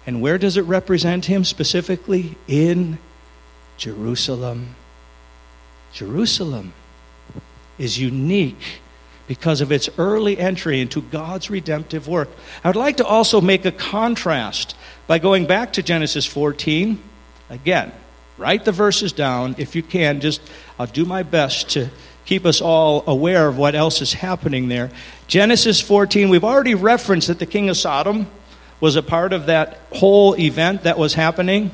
And 0.06 0.22
where 0.22 0.38
does 0.38 0.58
it 0.58 0.62
represent 0.62 1.26
him 1.26 1.44
specifically? 1.44 2.38
In 2.48 3.00
Jerusalem. 3.78 4.76
Jerusalem 5.94 6.74
is 7.78 8.00
unique 8.00 8.82
because 9.28 9.62
of 9.62 9.72
its 9.72 9.90
early 9.98 10.38
entry 10.38 10.80
into 10.80 11.02
God's 11.02 11.50
redemptive 11.50 12.08
work. 12.08 12.30
I 12.64 12.70
would 12.70 12.78
like 12.78 12.98
to 12.98 13.06
also 13.06 13.42
make 13.42 13.66
a 13.66 13.72
contrast 13.72 14.76
by 15.06 15.20
going 15.20 15.46
back 15.46 15.74
to 15.74 15.84
Genesis 15.84 16.26
14. 16.26 17.02
Again, 17.50 17.92
write 18.38 18.66
the 18.66 18.72
verses 18.72 19.12
down 19.12 19.56
if 19.58 19.76
you 19.76 19.84
can. 19.84 20.22
Just 20.22 20.42
I'll 20.80 20.88
do 20.88 21.06
my 21.06 21.24
best 21.24 21.70
to 21.72 21.90
keep 22.26 22.46
us 22.46 22.62
all 22.62 23.04
aware 23.08 23.48
of 23.48 23.58
what 23.58 23.76
else 23.76 24.02
is 24.02 24.14
happening 24.14 24.68
there. 24.68 24.92
Genesis 25.28 25.82
14, 25.82 26.30
we've 26.30 26.44
already 26.44 26.76
referenced 26.76 27.28
that 27.28 27.40
the 27.40 27.46
king 27.46 27.70
of 27.70 27.78
Sodom 27.78 28.28
was 28.80 28.96
a 28.96 29.02
part 29.02 29.34
of 29.34 29.48
that 29.48 29.80
whole 29.94 30.36
event 30.36 30.84
that 30.84 30.98
was 30.98 31.16
happening. 31.16 31.72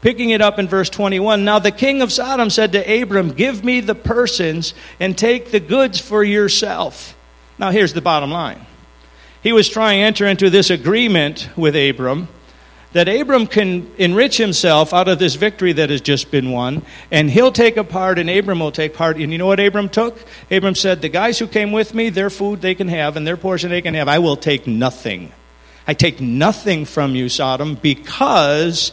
Picking 0.00 0.30
it 0.30 0.40
up 0.40 0.58
in 0.58 0.68
verse 0.68 0.90
21 0.90 1.44
Now 1.44 1.58
the 1.58 1.72
king 1.72 2.02
of 2.02 2.12
Sodom 2.12 2.50
said 2.50 2.72
to 2.72 3.02
Abram, 3.02 3.30
Give 3.30 3.64
me 3.64 3.80
the 3.80 3.94
persons 3.94 4.74
and 5.00 5.16
take 5.16 5.50
the 5.50 5.60
goods 5.60 6.00
for 6.00 6.22
yourself. 6.22 7.16
Now 7.58 7.70
here's 7.70 7.92
the 7.92 8.00
bottom 8.00 8.30
line. 8.30 8.64
He 9.42 9.52
was 9.52 9.68
trying 9.68 9.98
to 9.98 10.04
enter 10.04 10.26
into 10.26 10.50
this 10.50 10.70
agreement 10.70 11.48
with 11.56 11.76
Abram 11.76 12.28
that 12.92 13.08
Abram 13.08 13.46
can 13.46 13.90
enrich 13.98 14.38
himself 14.38 14.94
out 14.94 15.08
of 15.08 15.18
this 15.18 15.34
victory 15.34 15.72
that 15.74 15.90
has 15.90 16.00
just 16.00 16.30
been 16.30 16.50
won, 16.50 16.82
and 17.10 17.30
he'll 17.30 17.52
take 17.52 17.76
a 17.76 17.84
part, 17.84 18.18
and 18.18 18.30
Abram 18.30 18.60
will 18.60 18.72
take 18.72 18.94
part. 18.94 19.18
And 19.18 19.30
you 19.30 19.38
know 19.38 19.46
what 19.46 19.60
Abram 19.60 19.88
took? 19.88 20.18
Abram 20.50 20.74
said, 20.74 21.02
The 21.02 21.08
guys 21.08 21.38
who 21.38 21.46
came 21.46 21.70
with 21.70 21.92
me, 21.92 22.08
their 22.08 22.30
food 22.30 22.60
they 22.60 22.74
can 22.74 22.88
have, 22.88 23.16
and 23.16 23.26
their 23.26 23.36
portion 23.36 23.70
they 23.70 23.82
can 23.82 23.94
have. 23.94 24.08
I 24.08 24.18
will 24.18 24.36
take 24.36 24.66
nothing. 24.66 25.32
I 25.86 25.94
take 25.94 26.20
nothing 26.20 26.84
from 26.84 27.14
you, 27.14 27.28
Sodom, 27.28 27.74
because 27.74 28.92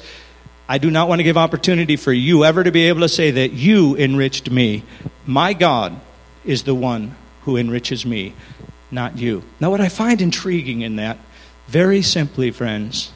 I 0.68 0.78
do 0.78 0.90
not 0.90 1.08
want 1.08 1.20
to 1.20 1.24
give 1.24 1.38
opportunity 1.38 1.96
for 1.96 2.12
you 2.12 2.44
ever 2.44 2.64
to 2.64 2.72
be 2.72 2.88
able 2.88 3.02
to 3.02 3.10
say 3.10 3.32
that 3.32 3.54
you 3.54 3.96
enriched 3.96 4.50
me. 4.50 4.84
My 5.26 5.54
God 5.54 6.00
is 6.44 6.64
the 6.64 6.76
one 6.76 7.16
who 7.44 7.58
enriches 7.58 8.06
me, 8.06 8.34
not 8.90 9.18
you. 9.18 9.44
Now, 9.60 9.70
what 9.70 9.82
I 9.82 9.90
find 9.90 10.22
intriguing 10.22 10.82
in 10.82 10.96
that, 10.96 11.20
very 11.68 12.02
simply, 12.02 12.50
friends, 12.52 13.12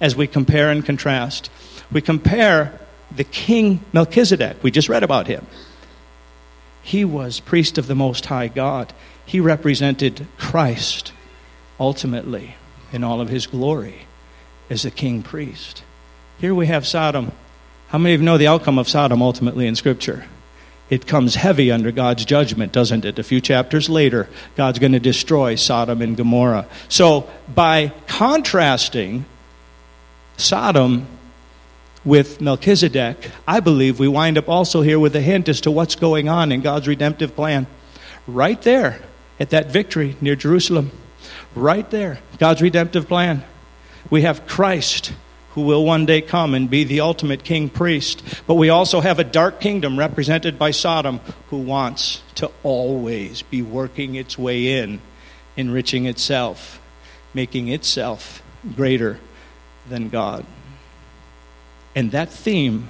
as 0.00 0.14
we 0.14 0.26
compare 0.26 0.70
and 0.70 0.84
contrast. 0.84 1.50
We 1.90 2.00
compare 2.00 2.78
the 3.14 3.24
king 3.24 3.80
Melchizedek, 3.92 4.62
we 4.62 4.70
just 4.70 4.88
read 4.88 5.02
about 5.02 5.26
him. 5.26 5.46
He 6.82 7.04
was 7.04 7.40
priest 7.40 7.78
of 7.78 7.86
the 7.86 7.94
Most 7.94 8.26
High 8.26 8.48
God. 8.48 8.92
He 9.24 9.40
represented 9.40 10.26
Christ 10.38 11.12
ultimately 11.78 12.54
in 12.92 13.04
all 13.04 13.20
of 13.20 13.28
his 13.28 13.46
glory 13.46 14.06
as 14.70 14.84
a 14.84 14.90
king 14.90 15.22
priest. 15.22 15.82
Here 16.38 16.54
we 16.54 16.68
have 16.68 16.86
Sodom. 16.86 17.32
How 17.88 17.98
many 17.98 18.14
of 18.14 18.20
you 18.20 18.24
know 18.24 18.38
the 18.38 18.46
outcome 18.46 18.78
of 18.78 18.88
Sodom 18.88 19.22
ultimately 19.22 19.66
in 19.66 19.74
Scripture? 19.74 20.26
It 20.88 21.04
comes 21.04 21.34
heavy 21.34 21.72
under 21.72 21.90
God's 21.90 22.24
judgment, 22.24 22.70
doesn't 22.70 23.04
it? 23.04 23.18
A 23.18 23.24
few 23.24 23.40
chapters 23.40 23.90
later, 23.90 24.28
God's 24.54 24.78
going 24.78 24.92
to 24.92 25.00
destroy 25.00 25.56
Sodom 25.56 26.00
and 26.00 26.16
Gomorrah. 26.16 26.68
So, 26.88 27.28
by 27.52 27.92
contrasting 28.06 29.24
Sodom 30.36 31.08
with 32.04 32.40
Melchizedek, 32.40 33.32
I 33.46 33.58
believe 33.58 33.98
we 33.98 34.06
wind 34.06 34.38
up 34.38 34.48
also 34.48 34.82
here 34.82 35.00
with 35.00 35.16
a 35.16 35.20
hint 35.20 35.48
as 35.48 35.60
to 35.62 35.72
what's 35.72 35.96
going 35.96 36.28
on 36.28 36.52
in 36.52 36.60
God's 36.60 36.86
redemptive 36.86 37.34
plan. 37.34 37.66
Right 38.28 38.62
there 38.62 39.00
at 39.40 39.50
that 39.50 39.72
victory 39.72 40.16
near 40.20 40.36
Jerusalem. 40.36 40.92
Right 41.56 41.90
there, 41.90 42.20
God's 42.38 42.62
redemptive 42.62 43.08
plan. 43.08 43.42
We 44.08 44.22
have 44.22 44.46
Christ 44.46 45.12
who 45.58 45.64
will 45.64 45.84
one 45.84 46.06
day 46.06 46.20
come 46.20 46.54
and 46.54 46.70
be 46.70 46.84
the 46.84 47.00
ultimate 47.00 47.42
king 47.42 47.68
priest. 47.68 48.22
But 48.46 48.54
we 48.54 48.68
also 48.68 49.00
have 49.00 49.18
a 49.18 49.24
dark 49.24 49.60
kingdom 49.60 49.98
represented 49.98 50.56
by 50.56 50.70
Sodom 50.70 51.18
who 51.50 51.56
wants 51.56 52.22
to 52.36 52.48
always 52.62 53.42
be 53.42 53.60
working 53.60 54.14
its 54.14 54.38
way 54.38 54.78
in, 54.78 55.00
enriching 55.56 56.06
itself, 56.06 56.80
making 57.34 57.66
itself 57.66 58.40
greater 58.76 59.18
than 59.88 60.10
God. 60.10 60.46
And 61.96 62.12
that 62.12 62.28
theme 62.28 62.88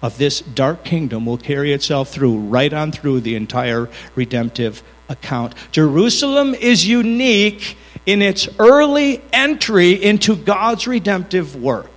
of 0.00 0.16
this 0.16 0.40
dark 0.40 0.84
kingdom 0.84 1.26
will 1.26 1.36
carry 1.36 1.72
itself 1.72 2.10
through, 2.10 2.38
right 2.38 2.72
on 2.72 2.92
through 2.92 3.22
the 3.22 3.34
entire 3.34 3.90
redemptive 4.14 4.84
account. 5.08 5.52
Jerusalem 5.72 6.54
is 6.54 6.86
unique 6.86 7.76
in 8.06 8.22
its 8.22 8.48
early 8.60 9.20
entry 9.32 10.00
into 10.00 10.36
God's 10.36 10.86
redemptive 10.86 11.60
work. 11.60 11.90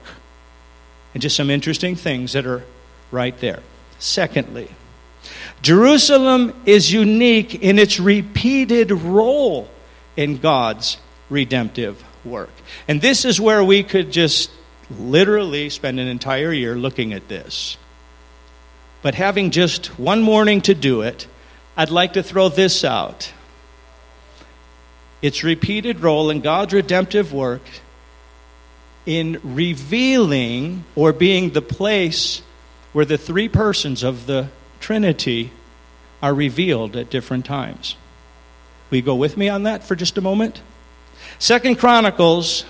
And 1.14 1.22
just 1.22 1.36
some 1.36 1.50
interesting 1.50 1.96
things 1.96 2.34
that 2.34 2.46
are 2.46 2.64
right 3.12 3.38
there. 3.40 3.62
Secondly, 4.00 4.70
Jerusalem 5.62 6.54
is 6.66 6.92
unique 6.92 7.56
in 7.56 7.80
its 7.80 8.00
repeated 8.00 8.92
role 8.92 9.70
in 10.16 10.38
God's 10.38 10.98
redemptive 11.30 12.04
work. 12.24 12.52
And 12.88 13.02
this 13.02 13.26
is 13.26 13.42
where 13.42 13.64
we 13.64 13.84
could 13.84 14.12
just 14.12 14.52
literally 15.00 15.70
spend 15.70 16.00
an 16.00 16.08
entire 16.08 16.54
year 16.54 16.76
looking 16.76 17.14
at 17.14 17.28
this. 17.28 17.78
But 19.02 19.16
having 19.16 19.52
just 19.52 19.88
one 20.00 20.22
morning 20.22 20.62
to 20.62 20.76
do 20.76 21.02
it, 21.02 21.28
I'd 21.76 21.92
like 21.92 22.14
to 22.14 22.24
throw 22.24 22.50
this 22.50 22.84
out. 22.84 23.32
Its 25.22 25.44
repeated 25.44 26.02
role 26.02 26.30
in 26.30 26.42
God's 26.42 26.74
redemptive 26.74 27.34
work 27.34 27.62
in 29.08 29.40
revealing 29.42 30.84
or 30.94 31.14
being 31.14 31.52
the 31.52 31.62
place 31.62 32.42
where 32.92 33.06
the 33.06 33.18
three 33.18 33.48
persons 33.48 34.04
of 34.04 34.28
the 34.28 34.50
Trinity 34.82 35.50
are 36.22 36.34
revealed 36.34 36.96
at 36.98 37.10
different 37.10 37.46
times. 37.46 37.96
Will 38.90 38.98
you 38.98 39.02
go 39.02 39.16
with 39.16 39.38
me 39.38 39.48
on 39.48 39.64
that 39.64 39.84
for 39.84 39.96
just 39.96 40.18
a 40.18 40.22
moment? 40.22 40.62
Second 41.40 41.80
Chronicles 41.80 42.66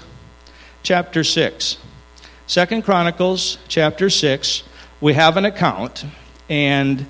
chapter 0.83 1.23
6. 1.23 1.77
Second 2.45 2.83
Chronicles 2.83 3.57
chapter 3.67 4.09
6, 4.09 4.63
we 5.01 5.13
have 5.13 5.37
an 5.37 5.45
account, 5.45 6.05
and 6.49 7.07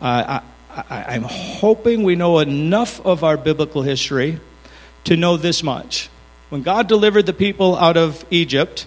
uh, 0.00 0.40
I, 0.70 1.14
am 1.14 1.22
hoping 1.22 2.02
we 2.02 2.16
know 2.16 2.38
enough 2.38 3.04
of 3.04 3.24
our 3.24 3.36
biblical 3.36 3.82
history 3.82 4.40
to 5.04 5.16
know 5.16 5.36
this 5.36 5.62
much. 5.62 6.08
When 6.50 6.62
God 6.62 6.88
delivered 6.88 7.26
the 7.26 7.32
people 7.32 7.76
out 7.76 7.96
of 7.96 8.24
Egypt, 8.30 8.86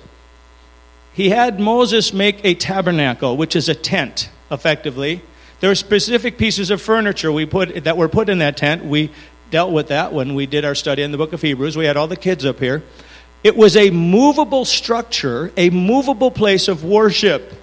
he 1.13 1.29
had 1.29 1.59
Moses 1.59 2.13
make 2.13 2.43
a 2.43 2.55
tabernacle, 2.55 3.37
which 3.37 3.55
is 3.55 3.69
a 3.69 3.75
tent, 3.75 4.29
effectively. 4.51 5.21
There 5.61 5.69
were 5.69 5.75
specific 5.75 6.37
pieces 6.37 6.71
of 6.71 6.81
furniture 6.81 7.31
we 7.31 7.45
put, 7.45 7.85
that 7.85 7.95
were 7.95 8.09
put 8.09 8.27
in 8.27 8.39
that 8.39 8.57
tent. 8.57 8.83
We 8.83 9.11
dealt 9.49 9.71
with 9.71 9.87
that 9.87 10.11
when 10.11 10.35
we 10.35 10.45
did 10.45 10.65
our 10.65 10.75
study 10.75 11.03
in 11.03 11.13
the 11.13 11.17
book 11.17 11.31
of 11.31 11.41
Hebrews. 11.41 11.77
We 11.77 11.85
had 11.85 11.95
all 11.95 12.07
the 12.07 12.17
kids 12.17 12.43
up 12.43 12.59
here. 12.59 12.83
It 13.45 13.55
was 13.55 13.77
a 13.77 13.91
movable 13.91 14.65
structure, 14.65 15.53
a 15.55 15.69
movable 15.69 16.31
place 16.31 16.67
of 16.67 16.83
worship. 16.83 17.53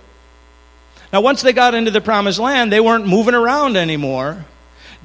Now, 1.13 1.21
once 1.21 1.43
they 1.43 1.53
got 1.53 1.75
into 1.75 1.91
the 1.91 2.01
promised 2.01 2.39
land, 2.39 2.73
they 2.73 2.81
weren't 2.81 3.07
moving 3.07 3.35
around 3.35 3.77
anymore. 3.77 4.47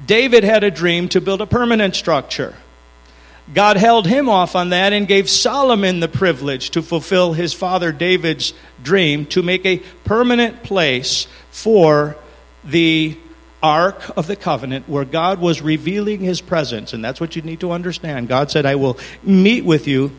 David 0.06 0.44
had 0.44 0.64
a 0.64 0.70
dream 0.70 1.08
to 1.10 1.20
build 1.20 1.42
a 1.42 1.46
permanent 1.46 1.96
structure. 1.96 2.54
God 3.52 3.76
held 3.76 4.06
him 4.06 4.28
off 4.28 4.56
on 4.56 4.70
that 4.70 4.92
and 4.92 5.06
gave 5.06 5.30
Solomon 5.30 6.00
the 6.00 6.08
privilege 6.08 6.70
to 6.70 6.82
fulfill 6.82 7.32
his 7.32 7.52
father 7.52 7.92
David's 7.92 8.52
dream 8.82 9.26
to 9.26 9.42
make 9.42 9.64
a 9.64 9.78
permanent 10.04 10.64
place 10.64 11.28
for 11.50 12.16
the 12.64 13.16
Ark 13.62 14.16
of 14.16 14.26
the 14.26 14.36
Covenant 14.36 14.88
where 14.88 15.04
God 15.04 15.40
was 15.40 15.62
revealing 15.62 16.20
his 16.20 16.40
presence. 16.40 16.92
And 16.92 17.04
that's 17.04 17.20
what 17.20 17.36
you 17.36 17.42
need 17.42 17.60
to 17.60 17.72
understand. 17.72 18.28
God 18.28 18.50
said, 18.50 18.66
I 18.66 18.74
will 18.74 18.98
meet 19.22 19.64
with 19.64 19.86
you 19.86 20.12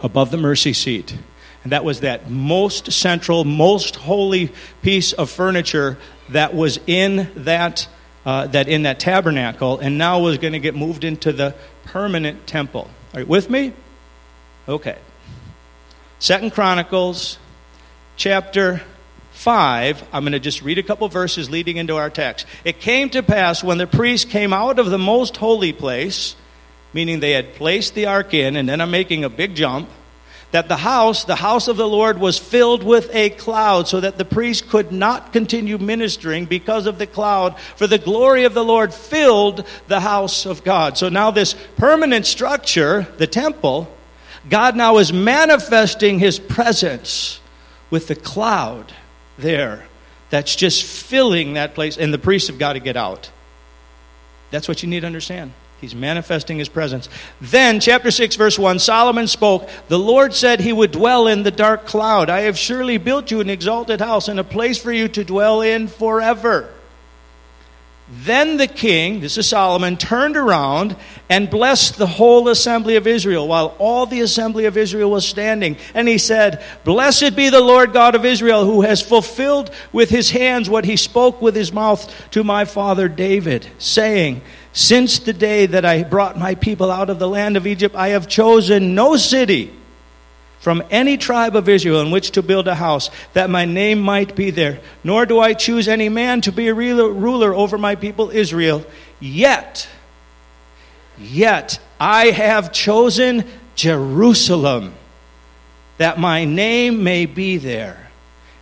above 0.00 0.30
the 0.30 0.36
mercy 0.36 0.72
seat. 0.72 1.16
And 1.62 1.72
that 1.72 1.84
was 1.84 2.00
that 2.00 2.30
most 2.30 2.92
central, 2.92 3.44
most 3.44 3.96
holy 3.96 4.50
piece 4.82 5.12
of 5.12 5.30
furniture 5.30 5.98
that 6.30 6.54
was 6.54 6.80
in 6.86 7.30
that, 7.36 7.86
uh, 8.30 8.46
that 8.46 8.68
in 8.68 8.82
that 8.82 9.00
tabernacle 9.00 9.80
and 9.80 9.98
now 9.98 10.20
was 10.20 10.38
going 10.38 10.52
to 10.52 10.60
get 10.60 10.76
moved 10.76 11.02
into 11.02 11.32
the 11.32 11.52
permanent 11.86 12.46
temple. 12.46 12.88
Are 13.12 13.20
you 13.20 13.26
with 13.26 13.50
me? 13.50 13.72
Okay. 14.68 14.96
Second 16.20 16.52
Chronicles 16.52 17.40
chapter 18.16 18.82
5, 19.32 20.06
I'm 20.12 20.22
going 20.22 20.32
to 20.32 20.38
just 20.38 20.62
read 20.62 20.78
a 20.78 20.82
couple 20.84 21.08
verses 21.08 21.50
leading 21.50 21.76
into 21.76 21.96
our 21.96 22.08
text. 22.08 22.46
It 22.62 22.78
came 22.78 23.10
to 23.10 23.22
pass 23.24 23.64
when 23.64 23.78
the 23.78 23.88
priests 23.88 24.30
came 24.30 24.52
out 24.52 24.78
of 24.78 24.90
the 24.90 24.98
most 24.98 25.36
holy 25.36 25.72
place, 25.72 26.36
meaning 26.92 27.18
they 27.18 27.32
had 27.32 27.54
placed 27.56 27.96
the 27.96 28.06
ark 28.06 28.32
in, 28.32 28.54
and 28.54 28.68
then 28.68 28.80
I'm 28.80 28.92
making 28.92 29.24
a 29.24 29.28
big 29.28 29.56
jump, 29.56 29.88
that 30.52 30.68
the 30.68 30.76
house, 30.76 31.24
the 31.24 31.36
house 31.36 31.68
of 31.68 31.76
the 31.76 31.86
Lord, 31.86 32.18
was 32.18 32.38
filled 32.38 32.82
with 32.82 33.08
a 33.14 33.30
cloud, 33.30 33.86
so 33.86 34.00
that 34.00 34.18
the 34.18 34.24
priest 34.24 34.68
could 34.68 34.90
not 34.90 35.32
continue 35.32 35.78
ministering 35.78 36.46
because 36.46 36.86
of 36.86 36.98
the 36.98 37.06
cloud, 37.06 37.58
for 37.76 37.86
the 37.86 37.98
glory 37.98 38.44
of 38.44 38.54
the 38.54 38.64
Lord 38.64 38.92
filled 38.92 39.64
the 39.86 40.00
house 40.00 40.46
of 40.46 40.64
God. 40.64 40.98
So 40.98 41.08
now, 41.08 41.30
this 41.30 41.54
permanent 41.76 42.26
structure, 42.26 43.06
the 43.18 43.26
temple, 43.26 43.88
God 44.48 44.76
now 44.76 44.98
is 44.98 45.12
manifesting 45.12 46.18
his 46.18 46.38
presence 46.38 47.40
with 47.90 48.08
the 48.08 48.16
cloud 48.16 48.92
there 49.38 49.86
that's 50.30 50.56
just 50.56 50.84
filling 50.84 51.54
that 51.54 51.74
place, 51.74 51.96
and 51.96 52.12
the 52.12 52.18
priests 52.18 52.48
have 52.48 52.58
got 52.58 52.72
to 52.74 52.80
get 52.80 52.96
out. 52.96 53.30
That's 54.50 54.66
what 54.66 54.82
you 54.82 54.88
need 54.88 55.00
to 55.00 55.06
understand. 55.06 55.52
He's 55.80 55.94
manifesting 55.94 56.58
his 56.58 56.68
presence. 56.68 57.08
Then, 57.40 57.80
chapter 57.80 58.10
6, 58.10 58.36
verse 58.36 58.58
1, 58.58 58.78
Solomon 58.80 59.26
spoke 59.26 59.68
The 59.88 59.98
Lord 59.98 60.34
said 60.34 60.60
he 60.60 60.74
would 60.74 60.92
dwell 60.92 61.26
in 61.26 61.42
the 61.42 61.50
dark 61.50 61.86
cloud. 61.86 62.28
I 62.28 62.40
have 62.40 62.58
surely 62.58 62.98
built 62.98 63.30
you 63.30 63.40
an 63.40 63.48
exalted 63.48 64.00
house 64.00 64.28
and 64.28 64.38
a 64.38 64.44
place 64.44 64.76
for 64.76 64.92
you 64.92 65.08
to 65.08 65.24
dwell 65.24 65.62
in 65.62 65.88
forever. 65.88 66.68
Then 68.12 68.56
the 68.56 68.66
king, 68.66 69.20
this 69.20 69.38
is 69.38 69.48
Solomon, 69.48 69.96
turned 69.96 70.36
around 70.36 70.96
and 71.28 71.48
blessed 71.48 71.96
the 71.96 72.08
whole 72.08 72.48
assembly 72.48 72.96
of 72.96 73.06
Israel 73.06 73.46
while 73.46 73.76
all 73.78 74.04
the 74.04 74.20
assembly 74.20 74.64
of 74.64 74.76
Israel 74.76 75.12
was 75.12 75.26
standing. 75.26 75.76
And 75.94 76.08
he 76.08 76.18
said, 76.18 76.62
Blessed 76.82 77.36
be 77.36 77.50
the 77.50 77.60
Lord 77.60 77.92
God 77.92 78.16
of 78.16 78.24
Israel, 78.24 78.64
who 78.64 78.82
has 78.82 79.00
fulfilled 79.00 79.70
with 79.92 80.10
his 80.10 80.30
hands 80.30 80.68
what 80.68 80.84
he 80.84 80.96
spoke 80.96 81.40
with 81.40 81.54
his 81.54 81.72
mouth 81.72 82.12
to 82.32 82.42
my 82.42 82.64
father 82.64 83.08
David, 83.08 83.68
saying, 83.78 84.42
since 84.72 85.18
the 85.18 85.32
day 85.32 85.66
that 85.66 85.84
I 85.84 86.04
brought 86.04 86.38
my 86.38 86.54
people 86.54 86.90
out 86.90 87.10
of 87.10 87.18
the 87.18 87.28
land 87.28 87.56
of 87.56 87.66
Egypt, 87.66 87.94
I 87.96 88.08
have 88.08 88.28
chosen 88.28 88.94
no 88.94 89.16
city 89.16 89.72
from 90.60 90.82
any 90.90 91.16
tribe 91.16 91.56
of 91.56 91.68
Israel 91.68 92.02
in 92.02 92.10
which 92.10 92.32
to 92.32 92.42
build 92.42 92.68
a 92.68 92.74
house, 92.74 93.10
that 93.32 93.48
my 93.48 93.64
name 93.64 93.98
might 93.98 94.36
be 94.36 94.50
there. 94.50 94.80
Nor 95.02 95.24
do 95.24 95.40
I 95.40 95.54
choose 95.54 95.88
any 95.88 96.08
man 96.10 96.42
to 96.42 96.52
be 96.52 96.68
a 96.68 96.74
ruler 96.74 97.54
over 97.54 97.78
my 97.78 97.94
people 97.94 98.30
Israel. 98.30 98.84
Yet, 99.18 99.88
yet 101.18 101.80
I 101.98 102.26
have 102.26 102.72
chosen 102.72 103.44
Jerusalem, 103.74 104.92
that 105.96 106.18
my 106.18 106.44
name 106.44 107.02
may 107.02 107.24
be 107.24 107.56
there. 107.56 108.10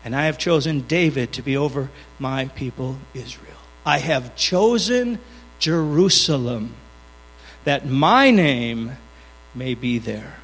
And 0.04 0.14
I 0.14 0.26
have 0.26 0.38
chosen 0.38 0.82
David 0.82 1.32
to 1.32 1.42
be 1.42 1.56
over 1.56 1.90
my 2.20 2.46
people 2.46 2.96
Israel. 3.12 3.58
I 3.84 3.98
have 3.98 4.36
chosen 4.36 5.18
Jerusalem, 5.58 6.74
that 7.64 7.86
my 7.86 8.30
name 8.30 8.92
may 9.54 9.74
be 9.74 9.98
there. 9.98 10.36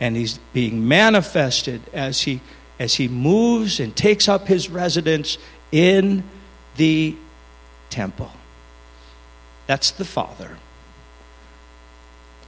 And 0.00 0.16
he's 0.16 0.38
being 0.52 0.86
manifested 0.86 1.82
as 1.92 2.22
he, 2.22 2.40
as 2.78 2.94
he 2.94 3.08
moves 3.08 3.80
and 3.80 3.94
takes 3.94 4.28
up 4.28 4.46
his 4.46 4.70
residence 4.70 5.38
in 5.72 6.24
the 6.76 7.16
temple. 7.90 8.30
That's 9.66 9.90
the 9.90 10.04
Father. 10.04 10.56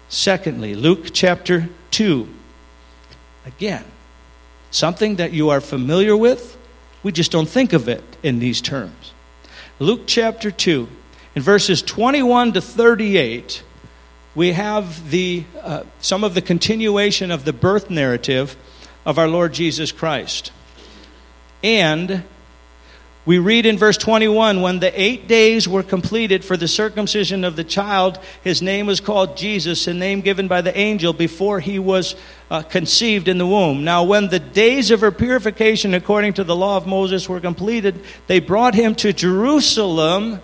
Secondly, 0.08 0.74
Luke 0.74 1.08
chapter 1.12 1.68
2. 1.90 2.28
Again, 3.46 3.84
something 4.70 5.16
that 5.16 5.32
you 5.32 5.50
are 5.50 5.60
familiar 5.60 6.16
with, 6.16 6.56
we 7.02 7.12
just 7.12 7.30
don't 7.30 7.48
think 7.48 7.72
of 7.72 7.88
it 7.88 8.02
in 8.22 8.38
these 8.38 8.60
terms. 8.60 9.12
Luke 9.78 10.02
chapter 10.06 10.50
2. 10.50 10.88
In 11.36 11.42
verses 11.42 11.80
21 11.80 12.54
to 12.54 12.60
38, 12.60 13.62
we 14.34 14.50
have 14.50 15.10
the, 15.10 15.44
uh, 15.62 15.84
some 16.00 16.24
of 16.24 16.34
the 16.34 16.42
continuation 16.42 17.30
of 17.30 17.44
the 17.44 17.52
birth 17.52 17.88
narrative 17.88 18.56
of 19.06 19.16
our 19.16 19.28
Lord 19.28 19.52
Jesus 19.52 19.92
Christ. 19.92 20.50
And 21.62 22.24
we 23.24 23.38
read 23.38 23.64
in 23.64 23.78
verse 23.78 23.96
21 23.96 24.60
when 24.60 24.80
the 24.80 25.00
eight 25.00 25.28
days 25.28 25.68
were 25.68 25.84
completed 25.84 26.44
for 26.44 26.56
the 26.56 26.66
circumcision 26.66 27.44
of 27.44 27.54
the 27.54 27.62
child, 27.62 28.18
his 28.42 28.60
name 28.60 28.86
was 28.86 28.98
called 28.98 29.36
Jesus, 29.36 29.86
a 29.86 29.94
name 29.94 30.22
given 30.22 30.48
by 30.48 30.62
the 30.62 30.76
angel 30.76 31.12
before 31.12 31.60
he 31.60 31.78
was 31.78 32.16
uh, 32.50 32.62
conceived 32.62 33.28
in 33.28 33.38
the 33.38 33.46
womb. 33.46 33.84
Now, 33.84 34.02
when 34.02 34.30
the 34.30 34.40
days 34.40 34.90
of 34.90 35.00
her 35.02 35.12
purification 35.12 35.94
according 35.94 36.32
to 36.34 36.44
the 36.44 36.56
law 36.56 36.76
of 36.76 36.88
Moses 36.88 37.28
were 37.28 37.40
completed, 37.40 38.02
they 38.26 38.40
brought 38.40 38.74
him 38.74 38.96
to 38.96 39.12
Jerusalem 39.12 40.40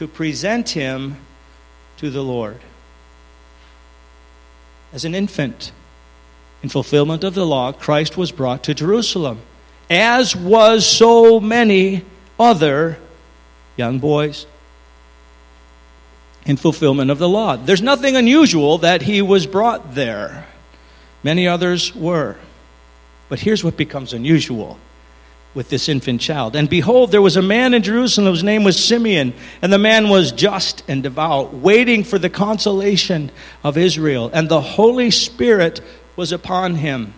to 0.00 0.08
present 0.08 0.70
him 0.70 1.14
to 1.98 2.08
the 2.08 2.22
Lord. 2.22 2.58
As 4.94 5.04
an 5.04 5.14
infant, 5.14 5.72
in 6.62 6.70
fulfillment 6.70 7.22
of 7.22 7.34
the 7.34 7.44
law, 7.44 7.70
Christ 7.72 8.16
was 8.16 8.32
brought 8.32 8.64
to 8.64 8.72
Jerusalem, 8.72 9.42
as 9.90 10.34
was 10.34 10.86
so 10.86 11.38
many 11.38 12.02
other 12.38 12.98
young 13.76 13.98
boys 13.98 14.46
in 16.46 16.56
fulfillment 16.56 17.10
of 17.10 17.18
the 17.18 17.28
law. 17.28 17.56
There's 17.56 17.82
nothing 17.82 18.16
unusual 18.16 18.78
that 18.78 19.02
he 19.02 19.20
was 19.20 19.46
brought 19.46 19.94
there. 19.94 20.46
Many 21.22 21.46
others 21.46 21.94
were. 21.94 22.38
But 23.28 23.40
here's 23.40 23.62
what 23.62 23.76
becomes 23.76 24.14
unusual 24.14 24.78
with 25.54 25.68
this 25.68 25.88
infant 25.88 26.20
child. 26.20 26.54
And 26.54 26.68
behold, 26.68 27.10
there 27.10 27.22
was 27.22 27.36
a 27.36 27.42
man 27.42 27.74
in 27.74 27.82
Jerusalem 27.82 28.32
whose 28.32 28.44
name 28.44 28.62
was 28.62 28.82
Simeon, 28.82 29.34
and 29.62 29.72
the 29.72 29.78
man 29.78 30.08
was 30.08 30.32
just 30.32 30.84
and 30.86 31.02
devout, 31.02 31.54
waiting 31.54 32.04
for 32.04 32.18
the 32.18 32.30
consolation 32.30 33.30
of 33.64 33.76
Israel. 33.76 34.30
And 34.32 34.48
the 34.48 34.60
Holy 34.60 35.10
Spirit 35.10 35.80
was 36.16 36.32
upon 36.32 36.76
him. 36.76 37.14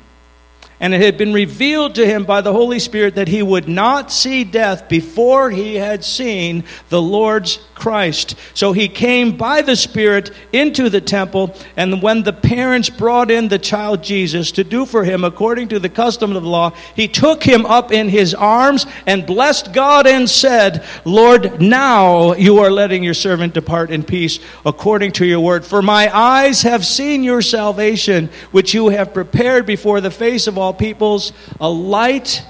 And 0.83 0.93
it 0.93 1.01
had 1.01 1.17
been 1.17 1.33
revealed 1.33 1.95
to 1.95 2.05
him 2.05 2.25
by 2.25 2.41
the 2.41 2.53
Holy 2.53 2.81
Spirit 2.81 3.15
that 3.15 3.29
he 3.29 3.41
would 3.41 3.69
not 3.69 4.11
see 4.11 4.43
death 4.43 4.89
before 4.89 5.49
he 5.49 5.77
had 5.77 6.03
seen 6.05 6.65
the 6.89 7.01
Lord's 7.01 7.61
Christ. 7.77 8.35
So 8.55 8.73
he 8.73 8.89
came 8.89 9.37
by 9.37 9.63
the 9.63 9.77
Spirit 9.77 10.33
into 10.53 10.91
the 10.91 11.01
temple, 11.01 11.55
and 11.77 12.03
when 12.03 12.25
the 12.25 12.33
parents 12.33 12.91
brought 12.91 13.31
in 13.31 13.47
the 13.47 13.61
child 13.61 14.03
Jesus 14.03 14.51
to 14.53 14.65
do 14.65 14.85
for 14.85 15.05
him 15.05 15.23
according 15.23 15.69
to 15.69 15.79
the 15.79 15.89
custom 15.89 16.35
of 16.35 16.43
the 16.43 16.49
law, 16.49 16.71
he 16.97 17.07
took 17.07 17.45
him 17.45 17.65
up 17.65 17.93
in 17.93 18.09
his 18.09 18.35
arms 18.35 18.85
and 19.07 19.25
blessed 19.25 19.73
God 19.73 20.09
and 20.09 20.29
said, 20.29 20.85
Lord, 21.05 21.61
now 21.61 22.35
you 22.35 22.59
are 22.59 22.71
letting 22.73 23.05
your 23.05 23.15
servant 23.15 23.55
depart 23.55 23.93
in 23.93 24.03
peace 24.03 24.41
according 24.67 25.13
to 25.13 25.25
your 25.25 25.41
word. 25.41 25.65
For 25.65 25.81
my 25.81 26.13
eyes 26.13 26.63
have 26.63 26.85
seen 26.85 27.23
your 27.23 27.43
salvation, 27.43 28.31
which 28.51 28.75
you 28.75 28.89
have 28.89 29.15
prepared 29.15 29.65
before 29.65 30.01
the 30.01 30.11
face 30.11 30.49
of 30.49 30.59
all 30.59 30.72
peoples, 30.73 31.33
a 31.61 31.69
light 31.69 32.43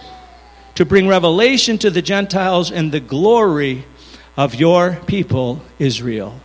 to 0.75 0.85
bring 0.85 1.07
revelation 1.07 1.79
to 1.79 1.91
the 1.91 2.03
Gentiles 2.03 2.71
and 2.71 2.93
the 2.93 3.01
glory 3.01 3.85
of 4.37 4.55
your 4.55 4.99
people, 5.07 5.63
Israel. 5.79 6.41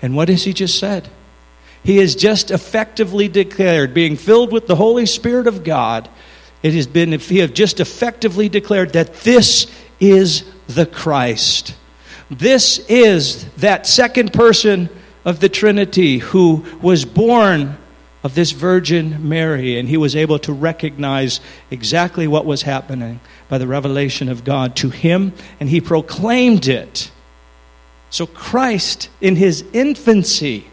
And 0.00 0.16
what 0.16 0.28
has 0.28 0.44
he 0.44 0.52
just 0.52 0.78
said? 0.78 1.08
He 1.84 1.96
has 1.98 2.14
just 2.14 2.50
effectively 2.50 3.28
declared, 3.28 3.92
being 3.94 4.16
filled 4.16 4.52
with 4.52 4.66
the 4.66 4.76
Holy 4.76 5.06
Spirit 5.06 5.46
of 5.46 5.64
God, 5.64 6.08
it 6.62 6.74
has 6.74 6.86
been, 6.86 7.12
if 7.12 7.28
he 7.28 7.38
has 7.38 7.50
just 7.50 7.80
effectively 7.80 8.48
declared 8.48 8.92
that 8.92 9.14
this 9.14 9.66
is 9.98 10.44
the 10.68 10.86
Christ. 10.86 11.74
This 12.30 12.78
is 12.88 13.44
that 13.56 13.86
second 13.86 14.32
person 14.32 14.88
of 15.24 15.40
the 15.40 15.48
Trinity 15.48 16.18
who 16.18 16.64
was 16.80 17.04
born 17.04 17.76
of 18.22 18.34
this 18.34 18.52
Virgin 18.52 19.28
Mary, 19.28 19.78
and 19.78 19.88
he 19.88 19.96
was 19.96 20.14
able 20.14 20.38
to 20.40 20.52
recognize 20.52 21.40
exactly 21.70 22.26
what 22.26 22.46
was 22.46 22.62
happening 22.62 23.20
by 23.48 23.58
the 23.58 23.66
revelation 23.66 24.28
of 24.28 24.44
God 24.44 24.76
to 24.76 24.90
him, 24.90 25.32
and 25.58 25.68
he 25.68 25.80
proclaimed 25.80 26.68
it. 26.68 27.10
So 28.10 28.26
Christ, 28.26 29.08
in 29.20 29.36
his 29.36 29.64
infancy, 29.72 30.66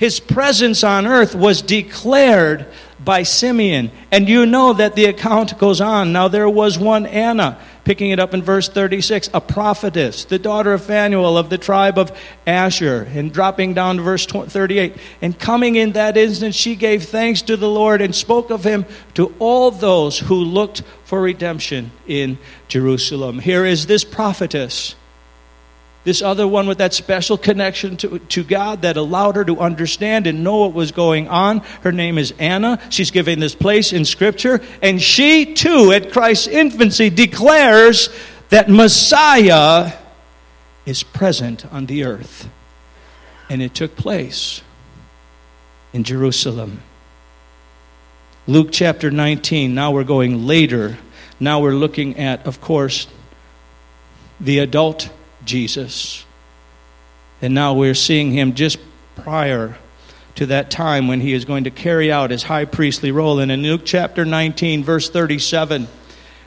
His 0.00 0.18
presence 0.18 0.82
on 0.82 1.06
earth 1.06 1.34
was 1.34 1.60
declared 1.60 2.64
by 3.04 3.22
Simeon. 3.22 3.90
And 4.10 4.30
you 4.30 4.46
know 4.46 4.72
that 4.72 4.96
the 4.96 5.04
account 5.04 5.58
goes 5.58 5.82
on. 5.82 6.10
Now, 6.10 6.26
there 6.26 6.48
was 6.48 6.78
one 6.78 7.04
Anna, 7.04 7.58
picking 7.84 8.10
it 8.10 8.18
up 8.18 8.34
in 8.34 8.42
verse 8.42 8.68
36, 8.68 9.30
a 9.32 9.40
prophetess, 9.40 10.24
the 10.24 10.38
daughter 10.38 10.72
of 10.72 10.82
Phanuel 10.82 11.36
of 11.38 11.50
the 11.50 11.58
tribe 11.58 11.98
of 11.98 12.16
Asher. 12.46 13.08
And 13.12 13.32
dropping 13.32 13.74
down 13.74 13.96
to 13.96 14.02
verse 14.02 14.26
38, 14.26 14.96
and 15.22 15.38
coming 15.38 15.76
in 15.76 15.92
that 15.92 16.16
instant, 16.16 16.54
she 16.54 16.76
gave 16.76 17.04
thanks 17.04 17.42
to 17.42 17.56
the 17.56 17.68
Lord 17.68 18.00
and 18.00 18.14
spoke 18.14 18.50
of 18.50 18.64
him 18.64 18.84
to 19.14 19.34
all 19.38 19.70
those 19.70 20.18
who 20.18 20.36
looked 20.36 20.82
for 21.04 21.20
redemption 21.20 21.90
in 22.06 22.38
Jerusalem. 22.68 23.38
Here 23.38 23.64
is 23.64 23.86
this 23.86 24.04
prophetess 24.04 24.94
this 26.02 26.22
other 26.22 26.48
one 26.48 26.66
with 26.66 26.78
that 26.78 26.94
special 26.94 27.36
connection 27.36 27.96
to, 27.98 28.18
to 28.18 28.42
God 28.42 28.82
that 28.82 28.96
allowed 28.96 29.36
her 29.36 29.44
to 29.44 29.58
understand 29.58 30.26
and 30.26 30.42
know 30.42 30.60
what 30.60 30.72
was 30.72 30.92
going 30.92 31.28
on. 31.28 31.58
Her 31.82 31.92
name 31.92 32.16
is 32.16 32.32
Anna. 32.38 32.80
She's 32.88 33.10
given 33.10 33.38
this 33.38 33.54
place 33.54 33.92
in 33.92 34.06
Scripture. 34.06 34.62
And 34.80 35.00
she, 35.00 35.54
too, 35.54 35.92
at 35.92 36.10
Christ's 36.10 36.46
infancy, 36.46 37.10
declares 37.10 38.08
that 38.48 38.70
Messiah 38.70 39.92
is 40.86 41.02
present 41.02 41.70
on 41.70 41.84
the 41.84 42.04
earth. 42.04 42.48
And 43.50 43.60
it 43.60 43.74
took 43.74 43.94
place 43.94 44.62
in 45.92 46.04
Jerusalem. 46.04 46.82
Luke 48.46 48.68
chapter 48.72 49.10
19. 49.10 49.74
Now 49.74 49.90
we're 49.90 50.04
going 50.04 50.46
later. 50.46 50.96
Now 51.38 51.60
we're 51.60 51.74
looking 51.74 52.16
at, 52.16 52.46
of 52.46 52.60
course, 52.62 53.06
the 54.40 54.60
adult 54.60 55.10
Jesus. 55.44 56.24
And 57.42 57.54
now 57.54 57.74
we're 57.74 57.94
seeing 57.94 58.32
him 58.32 58.54
just 58.54 58.78
prior 59.16 59.76
to 60.36 60.46
that 60.46 60.70
time 60.70 61.08
when 61.08 61.20
he 61.20 61.32
is 61.32 61.44
going 61.44 61.64
to 61.64 61.70
carry 61.70 62.12
out 62.12 62.30
his 62.30 62.42
high 62.42 62.64
priestly 62.64 63.10
role. 63.10 63.40
And 63.40 63.50
in 63.50 63.62
Luke 63.62 63.82
chapter 63.84 64.24
19, 64.24 64.84
verse 64.84 65.10
37, 65.10 65.88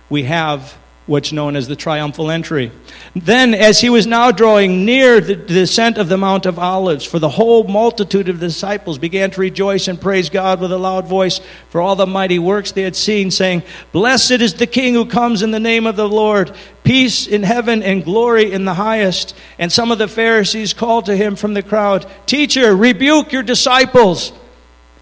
we 0.09 0.23
have 0.23 0.77
what's 1.05 1.33
known 1.33 1.55
as 1.55 1.67
the 1.67 1.75
triumphal 1.75 2.31
entry. 2.31 2.71
Then, 3.13 3.53
as 3.53 3.81
he 3.81 3.89
was 3.89 4.07
now 4.07 4.31
drawing 4.31 4.85
near 4.85 5.19
the 5.19 5.35
descent 5.35 5.97
of 5.97 6.07
the 6.07 6.17
Mount 6.17 6.45
of 6.45 6.57
Olives, 6.57 7.03
for 7.03 7.19
the 7.19 7.29
whole 7.29 7.65
multitude 7.65 8.29
of 8.29 8.39
the 8.39 8.47
disciples 8.47 8.97
began 8.97 9.29
to 9.31 9.41
rejoice 9.41 9.87
and 9.87 9.99
praise 9.99 10.29
God 10.29 10.61
with 10.61 10.71
a 10.71 10.77
loud 10.77 11.05
voice 11.05 11.41
for 11.69 11.81
all 11.81 11.95
the 11.95 12.07
mighty 12.07 12.39
works 12.39 12.71
they 12.71 12.83
had 12.83 12.95
seen, 12.95 13.31
saying, 13.31 13.63
Blessed 13.91 14.31
is 14.31 14.53
the 14.53 14.67
King 14.67 14.93
who 14.93 15.05
comes 15.05 15.41
in 15.41 15.51
the 15.51 15.59
name 15.59 15.85
of 15.85 15.97
the 15.97 16.07
Lord, 16.07 16.55
peace 16.83 17.27
in 17.27 17.43
heaven 17.43 17.83
and 17.83 18.05
glory 18.05 18.53
in 18.53 18.63
the 18.63 18.73
highest. 18.73 19.35
And 19.59 19.71
some 19.71 19.91
of 19.91 19.97
the 19.97 20.07
Pharisees 20.07 20.73
called 20.73 21.05
to 21.05 21.15
him 21.17 21.35
from 21.35 21.53
the 21.53 21.63
crowd, 21.63 22.09
Teacher, 22.25 22.75
rebuke 22.75 23.33
your 23.33 23.43
disciples. 23.43 24.31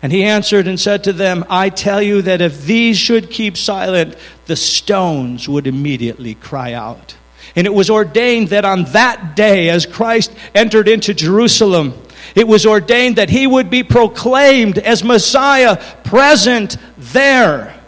And 0.01 0.11
he 0.11 0.23
answered 0.23 0.67
and 0.67 0.79
said 0.79 1.03
to 1.03 1.13
them, 1.13 1.45
I 1.49 1.69
tell 1.69 2.01
you 2.01 2.23
that 2.23 2.41
if 2.41 2.65
these 2.65 2.97
should 2.97 3.29
keep 3.29 3.55
silent, 3.55 4.15
the 4.47 4.55
stones 4.55 5.47
would 5.47 5.67
immediately 5.67 6.33
cry 6.35 6.73
out. 6.73 7.15
And 7.55 7.67
it 7.67 7.73
was 7.73 7.89
ordained 7.89 8.49
that 8.49 8.65
on 8.65 8.85
that 8.85 9.35
day, 9.35 9.69
as 9.69 9.85
Christ 9.85 10.33
entered 10.55 10.87
into 10.87 11.13
Jerusalem, 11.13 11.93
it 12.33 12.47
was 12.47 12.65
ordained 12.65 13.17
that 13.17 13.29
he 13.29 13.45
would 13.45 13.69
be 13.69 13.83
proclaimed 13.83 14.77
as 14.77 15.03
Messiah 15.03 15.77
present 16.03 16.77
there 16.97 17.79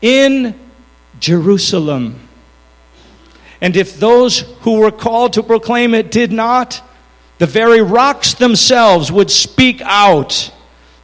in 0.00 0.58
Jerusalem. 1.18 2.28
And 3.60 3.76
if 3.76 3.98
those 3.98 4.40
who 4.60 4.80
were 4.80 4.90
called 4.90 5.34
to 5.34 5.42
proclaim 5.42 5.94
it 5.94 6.10
did 6.10 6.32
not, 6.32 6.82
the 7.38 7.46
very 7.46 7.80
rocks 7.80 8.34
themselves 8.34 9.10
would 9.10 9.30
speak 9.30 9.80
out 9.82 10.52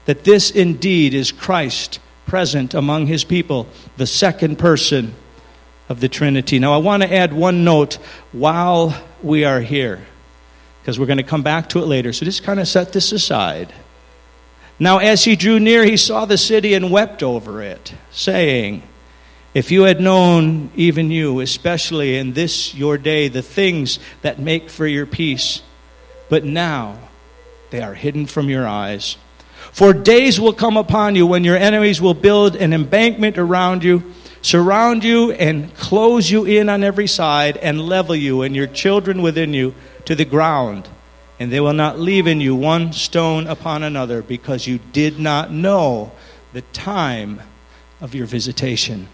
that 0.08 0.24
this 0.24 0.50
indeed 0.50 1.12
is 1.12 1.32
Christ 1.32 2.00
present 2.24 2.72
among 2.72 3.08
his 3.08 3.24
people, 3.24 3.68
the 3.98 4.06
second 4.06 4.58
person 4.58 5.14
of 5.90 6.00
the 6.00 6.08
Trinity. 6.08 6.58
Now, 6.58 6.72
I 6.72 6.78
want 6.78 7.02
to 7.02 7.14
add 7.14 7.34
one 7.34 7.62
note 7.62 7.98
while 8.32 8.98
we 9.22 9.44
are 9.44 9.60
here, 9.60 10.00
because 10.80 10.98
we're 10.98 11.04
going 11.04 11.18
to 11.18 11.24
come 11.24 11.42
back 11.42 11.68
to 11.70 11.80
it 11.80 11.86
later. 11.86 12.14
So 12.14 12.24
just 12.24 12.42
kind 12.42 12.58
of 12.58 12.66
set 12.66 12.94
this 12.94 13.12
aside. 13.12 13.70
Now, 14.78 14.96
as 14.96 15.24
he 15.24 15.36
drew 15.36 15.60
near, 15.60 15.84
he 15.84 15.98
saw 15.98 16.24
the 16.24 16.38
city 16.38 16.72
and 16.72 16.90
wept 16.90 17.22
over 17.22 17.60
it, 17.60 17.92
saying, 18.10 18.84
If 19.52 19.70
you 19.70 19.82
had 19.82 20.00
known, 20.00 20.70
even 20.74 21.10
you, 21.10 21.40
especially 21.40 22.16
in 22.16 22.32
this 22.32 22.74
your 22.74 22.96
day, 22.96 23.28
the 23.28 23.42
things 23.42 23.98
that 24.22 24.38
make 24.38 24.70
for 24.70 24.86
your 24.86 25.04
peace, 25.04 25.60
but 26.30 26.44
now 26.44 26.96
they 27.68 27.82
are 27.82 27.92
hidden 27.92 28.24
from 28.24 28.48
your 28.48 28.66
eyes. 28.66 29.18
For 29.78 29.92
days 29.92 30.40
will 30.40 30.54
come 30.54 30.76
upon 30.76 31.14
you 31.14 31.24
when 31.24 31.44
your 31.44 31.56
enemies 31.56 32.00
will 32.00 32.12
build 32.12 32.56
an 32.56 32.72
embankment 32.72 33.38
around 33.38 33.84
you, 33.84 34.12
surround 34.42 35.04
you, 35.04 35.30
and 35.30 35.72
close 35.76 36.28
you 36.28 36.44
in 36.46 36.68
on 36.68 36.82
every 36.82 37.06
side, 37.06 37.56
and 37.58 37.80
level 37.80 38.16
you 38.16 38.42
and 38.42 38.56
your 38.56 38.66
children 38.66 39.22
within 39.22 39.54
you 39.54 39.76
to 40.06 40.16
the 40.16 40.24
ground. 40.24 40.88
And 41.38 41.52
they 41.52 41.60
will 41.60 41.74
not 41.74 41.96
leave 41.96 42.26
in 42.26 42.40
you 42.40 42.56
one 42.56 42.92
stone 42.92 43.46
upon 43.46 43.84
another, 43.84 44.20
because 44.20 44.66
you 44.66 44.80
did 44.90 45.20
not 45.20 45.52
know 45.52 46.10
the 46.52 46.62
time 46.72 47.40
of 48.00 48.16
your 48.16 48.26
visitation. 48.26 49.06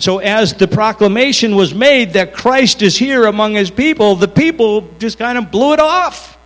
So, 0.00 0.18
as 0.18 0.54
the 0.54 0.66
proclamation 0.66 1.54
was 1.54 1.76
made 1.76 2.14
that 2.14 2.34
Christ 2.34 2.82
is 2.82 2.96
here 2.96 3.24
among 3.26 3.54
his 3.54 3.70
people, 3.70 4.16
the 4.16 4.26
people 4.26 4.88
just 4.98 5.16
kind 5.16 5.38
of 5.38 5.52
blew 5.52 5.74
it 5.74 5.78
off. 5.78 6.36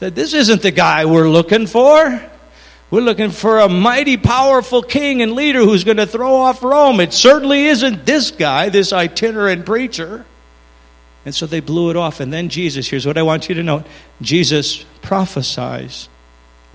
Said, 0.00 0.14
This 0.14 0.32
isn't 0.32 0.62
the 0.62 0.70
guy 0.70 1.04
we're 1.04 1.28
looking 1.28 1.66
for. 1.66 2.31
We're 2.92 3.00
looking 3.00 3.30
for 3.30 3.58
a 3.58 3.70
mighty, 3.70 4.18
powerful 4.18 4.82
king 4.82 5.22
and 5.22 5.32
leader 5.32 5.60
who's 5.60 5.82
going 5.82 5.96
to 5.96 6.06
throw 6.06 6.34
off 6.34 6.62
Rome. 6.62 7.00
It 7.00 7.14
certainly 7.14 7.64
isn't 7.64 8.04
this 8.04 8.30
guy, 8.30 8.68
this 8.68 8.92
itinerant 8.92 9.64
preacher. 9.64 10.26
And 11.24 11.34
so 11.34 11.46
they 11.46 11.60
blew 11.60 11.88
it 11.88 11.96
off. 11.96 12.20
And 12.20 12.30
then 12.30 12.50
Jesus, 12.50 12.86
here's 12.86 13.06
what 13.06 13.16
I 13.16 13.22
want 13.22 13.48
you 13.48 13.54
to 13.54 13.62
know 13.62 13.84
Jesus 14.20 14.84
prophesies 15.00 16.10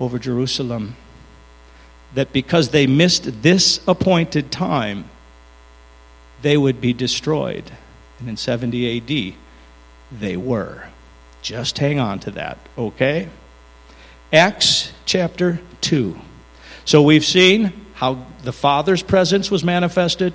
over 0.00 0.18
Jerusalem 0.18 0.96
that 2.14 2.32
because 2.32 2.70
they 2.70 2.88
missed 2.88 3.42
this 3.42 3.80
appointed 3.86 4.50
time, 4.50 5.08
they 6.42 6.56
would 6.56 6.80
be 6.80 6.92
destroyed. 6.92 7.70
And 8.18 8.28
in 8.28 8.36
70 8.36 9.30
AD, 9.30 9.34
they 10.10 10.36
were. 10.36 10.88
Just 11.42 11.78
hang 11.78 12.00
on 12.00 12.18
to 12.20 12.32
that, 12.32 12.58
okay? 12.76 13.28
Acts 14.32 14.90
chapter 15.06 15.60
2. 15.80 16.18
So 16.84 17.02
we've 17.02 17.24
seen 17.24 17.72
how 17.94 18.26
the 18.44 18.52
Father's 18.52 19.02
presence 19.02 19.50
was 19.50 19.64
manifested 19.64 20.32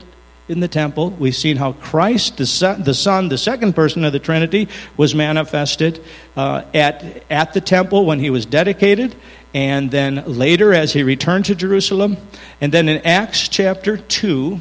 in 0.47 0.59
the 0.59 0.67
temple. 0.67 1.11
We've 1.11 1.35
seen 1.35 1.57
how 1.57 1.73
Christ, 1.73 2.37
the 2.37 2.45
Son, 2.45 2.83
the, 2.83 2.93
son, 2.93 3.29
the 3.29 3.37
second 3.37 3.73
person 3.73 4.03
of 4.03 4.11
the 4.11 4.19
Trinity, 4.19 4.67
was 4.97 5.15
manifested 5.15 6.03
uh, 6.35 6.63
at, 6.73 7.23
at 7.29 7.53
the 7.53 7.61
temple 7.61 8.05
when 8.05 8.19
he 8.19 8.29
was 8.29 8.45
dedicated, 8.45 9.15
and 9.53 9.89
then 9.91 10.23
later 10.25 10.73
as 10.73 10.93
he 10.93 11.03
returned 11.03 11.45
to 11.45 11.55
Jerusalem. 11.55 12.17
And 12.59 12.73
then 12.73 12.89
in 12.89 13.05
Acts 13.05 13.47
chapter 13.47 13.97
2, 13.97 14.59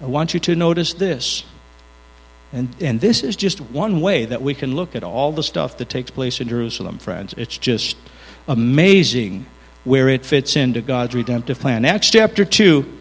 I 0.00 0.06
want 0.06 0.34
you 0.34 0.40
to 0.40 0.56
notice 0.56 0.94
this. 0.94 1.44
And, 2.52 2.74
and 2.80 3.00
this 3.00 3.22
is 3.22 3.36
just 3.36 3.60
one 3.60 4.00
way 4.00 4.24
that 4.24 4.40
we 4.40 4.54
can 4.54 4.74
look 4.74 4.96
at 4.96 5.04
all 5.04 5.32
the 5.32 5.42
stuff 5.42 5.76
that 5.78 5.88
takes 5.88 6.10
place 6.10 6.40
in 6.40 6.48
Jerusalem, 6.48 6.98
friends. 6.98 7.34
It's 7.36 7.58
just 7.58 7.96
amazing 8.48 9.46
where 9.84 10.08
it 10.08 10.26
fits 10.26 10.56
into 10.56 10.80
God's 10.80 11.14
redemptive 11.14 11.60
plan. 11.60 11.84
Acts 11.84 12.10
chapter 12.10 12.44
2, 12.44 12.98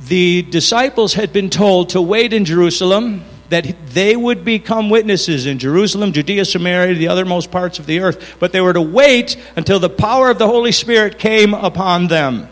the 0.00 0.42
disciples 0.42 1.14
had 1.14 1.32
been 1.32 1.50
told 1.50 1.90
to 1.90 2.02
wait 2.02 2.32
in 2.32 2.44
Jerusalem, 2.44 3.22
that 3.50 3.74
they 3.88 4.14
would 4.16 4.44
become 4.44 4.90
witnesses 4.90 5.44
in 5.44 5.58
Jerusalem, 5.58 6.12
Judea, 6.12 6.44
Samaria, 6.44 6.94
the 6.94 7.06
othermost 7.06 7.50
parts 7.50 7.78
of 7.78 7.86
the 7.86 8.00
earth, 8.00 8.36
but 8.38 8.52
they 8.52 8.60
were 8.60 8.72
to 8.72 8.80
wait 8.80 9.36
until 9.56 9.80
the 9.80 9.90
power 9.90 10.30
of 10.30 10.38
the 10.38 10.46
Holy 10.46 10.72
Spirit 10.72 11.18
came 11.18 11.52
upon 11.52 12.06
them. 12.06 12.48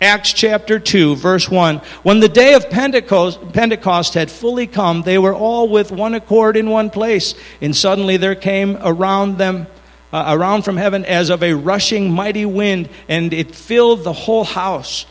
Acts 0.00 0.32
chapter 0.32 0.78
2, 0.78 1.16
verse 1.16 1.50
1. 1.50 1.78
When 2.04 2.20
the 2.20 2.28
day 2.28 2.54
of 2.54 2.70
Pentecost, 2.70 3.52
Pentecost, 3.52 4.14
had 4.14 4.30
fully 4.30 4.66
come, 4.66 5.02
they 5.02 5.18
were 5.18 5.34
all 5.34 5.68
with 5.68 5.92
one 5.92 6.14
accord 6.14 6.56
in 6.56 6.70
one 6.70 6.88
place. 6.88 7.34
And 7.60 7.76
suddenly 7.76 8.16
there 8.16 8.34
came 8.34 8.78
around 8.80 9.36
them, 9.36 9.66
uh, 10.12 10.24
around 10.28 10.62
from 10.62 10.76
heaven, 10.76 11.04
as 11.04 11.30
of 11.30 11.42
a 11.42 11.54
rushing 11.54 12.10
mighty 12.10 12.44
wind, 12.44 12.88
and 13.08 13.32
it 13.32 13.54
filled 13.54 14.04
the 14.04 14.12
whole 14.12 14.44
house 14.44 15.06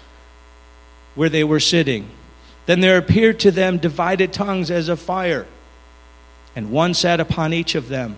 where 1.15 1.29
they 1.29 1.43
were 1.43 1.59
sitting. 1.59 2.09
Then 2.65 2.81
there 2.81 2.97
appeared 2.97 3.39
to 3.41 3.51
them 3.51 3.77
divided 3.77 4.33
tongues 4.33 4.69
as 4.69 4.89
of 4.89 4.99
fire, 4.99 5.47
and 6.55 6.71
one 6.71 6.93
sat 6.93 7.19
upon 7.19 7.53
each 7.53 7.75
of 7.75 7.87
them. 7.87 8.15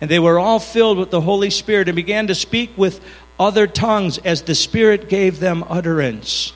And 0.00 0.10
they 0.10 0.18
were 0.18 0.38
all 0.38 0.58
filled 0.58 0.98
with 0.98 1.10
the 1.10 1.22
Holy 1.22 1.50
Spirit 1.50 1.88
and 1.88 1.96
began 1.96 2.26
to 2.26 2.34
speak 2.34 2.76
with 2.76 3.00
other 3.38 3.66
tongues 3.66 4.18
as 4.18 4.42
the 4.42 4.54
Spirit 4.54 5.08
gave 5.08 5.40
them 5.40 5.64
utterance. 5.68 6.52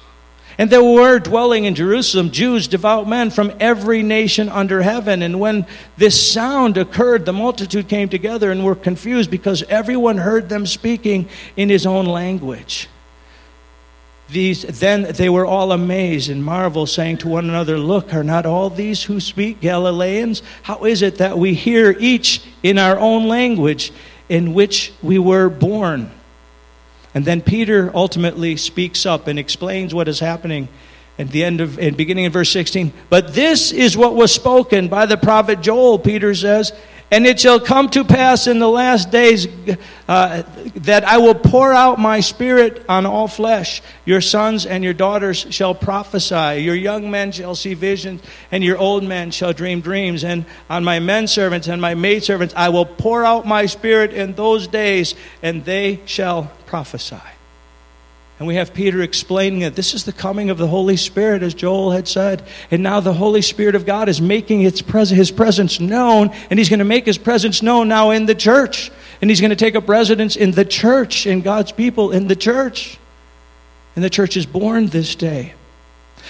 And 0.60 0.68
there 0.68 0.84
were 0.84 1.18
dwelling 1.18 1.64
in 1.64 1.74
Jerusalem 1.74 2.32
Jews, 2.32 2.68
devout 2.68 3.08
men 3.08 3.30
from 3.30 3.50
every 3.58 4.02
nation 4.02 4.50
under 4.50 4.82
heaven. 4.82 5.22
And 5.22 5.40
when 5.40 5.64
this 5.96 6.32
sound 6.32 6.76
occurred, 6.76 7.24
the 7.24 7.32
multitude 7.32 7.88
came 7.88 8.10
together 8.10 8.50
and 8.50 8.62
were 8.62 8.74
confused 8.74 9.30
because 9.30 9.62
everyone 9.70 10.18
heard 10.18 10.50
them 10.50 10.66
speaking 10.66 11.30
in 11.56 11.70
his 11.70 11.86
own 11.86 12.04
language. 12.04 12.90
These, 14.28 14.80
then 14.80 15.04
they 15.04 15.30
were 15.30 15.46
all 15.46 15.72
amazed 15.72 16.28
and 16.28 16.44
marveled, 16.44 16.90
saying 16.90 17.16
to 17.18 17.28
one 17.28 17.48
another, 17.48 17.78
Look, 17.78 18.12
are 18.12 18.22
not 18.22 18.44
all 18.44 18.68
these 18.68 19.02
who 19.02 19.18
speak 19.18 19.62
Galileans? 19.62 20.42
How 20.64 20.84
is 20.84 21.00
it 21.00 21.16
that 21.16 21.38
we 21.38 21.54
hear 21.54 21.96
each 21.98 22.42
in 22.62 22.76
our 22.76 22.98
own 22.98 23.28
language 23.28 23.92
in 24.28 24.52
which 24.52 24.92
we 25.00 25.18
were 25.18 25.48
born? 25.48 26.10
And 27.14 27.24
then 27.24 27.40
Peter 27.42 27.90
ultimately 27.94 28.56
speaks 28.56 29.04
up 29.04 29.26
and 29.26 29.38
explains 29.38 29.94
what 29.94 30.08
is 30.08 30.20
happening 30.20 30.68
at 31.18 31.30
the 31.30 31.44
end 31.44 31.60
of 31.60 31.78
and 31.78 31.96
beginning 31.96 32.24
in 32.24 32.32
verse 32.32 32.50
16. 32.50 32.92
But 33.08 33.34
this 33.34 33.72
is 33.72 33.96
what 33.96 34.14
was 34.14 34.32
spoken 34.32 34.88
by 34.88 35.06
the 35.06 35.16
prophet 35.16 35.60
Joel, 35.60 35.98
Peter 35.98 36.34
says, 36.34 36.72
and 37.10 37.26
it 37.26 37.40
shall 37.40 37.58
come 37.58 37.88
to 37.90 38.04
pass 38.04 38.46
in 38.46 38.58
the 38.58 38.68
last 38.68 39.10
days 39.10 39.48
uh, 40.08 40.42
that 40.76 41.04
I 41.04 41.18
will 41.18 41.34
pour 41.34 41.72
out 41.72 41.98
my 41.98 42.20
spirit 42.20 42.84
on 42.88 43.04
all 43.06 43.26
flesh. 43.26 43.82
Your 44.04 44.20
sons 44.20 44.64
and 44.64 44.84
your 44.84 44.92
daughters 44.92 45.46
shall 45.50 45.74
prophesy. 45.74 46.62
Your 46.62 46.76
young 46.76 47.10
men 47.10 47.32
shall 47.32 47.54
see 47.54 47.74
visions, 47.74 48.22
and 48.52 48.62
your 48.62 48.78
old 48.78 49.02
men 49.02 49.30
shall 49.32 49.52
dream 49.52 49.80
dreams. 49.80 50.22
And 50.22 50.44
on 50.68 50.84
my 50.84 51.00
men 51.00 51.26
servants 51.26 51.66
and 51.66 51.82
my 51.82 51.94
maidservants 51.94 52.54
I 52.56 52.68
will 52.68 52.86
pour 52.86 53.24
out 53.24 53.46
my 53.46 53.66
spirit 53.66 54.12
in 54.12 54.34
those 54.34 54.68
days, 54.68 55.14
and 55.42 55.64
they 55.64 56.00
shall 56.06 56.52
prophesy. 56.66 57.16
And 58.40 58.46
we 58.46 58.54
have 58.54 58.72
Peter 58.72 59.02
explaining 59.02 59.60
that 59.60 59.76
this 59.76 59.92
is 59.92 60.04
the 60.04 60.14
coming 60.14 60.48
of 60.48 60.56
the 60.56 60.66
Holy 60.66 60.96
Spirit, 60.96 61.42
as 61.42 61.52
Joel 61.52 61.90
had 61.90 62.08
said. 62.08 62.42
And 62.70 62.82
now 62.82 63.00
the 63.00 63.12
Holy 63.12 63.42
Spirit 63.42 63.74
of 63.74 63.84
God 63.84 64.08
is 64.08 64.18
making 64.18 64.62
its 64.62 64.80
pres- 64.80 65.10
his 65.10 65.30
presence 65.30 65.78
known, 65.78 66.30
and 66.48 66.58
he's 66.58 66.70
going 66.70 66.78
to 66.78 66.86
make 66.86 67.04
his 67.04 67.18
presence 67.18 67.60
known 67.62 67.88
now 67.88 68.12
in 68.12 68.24
the 68.24 68.34
church. 68.34 68.90
And 69.20 69.28
he's 69.28 69.42
going 69.42 69.50
to 69.50 69.56
take 69.56 69.76
up 69.76 69.90
residence 69.90 70.36
in 70.36 70.52
the 70.52 70.64
church, 70.64 71.26
in 71.26 71.42
God's 71.42 71.70
people, 71.70 72.12
in 72.12 72.28
the 72.28 72.34
church. 72.34 72.98
And 73.94 74.02
the 74.02 74.08
church 74.08 74.38
is 74.38 74.46
born 74.46 74.86
this 74.86 75.14
day. 75.14 75.52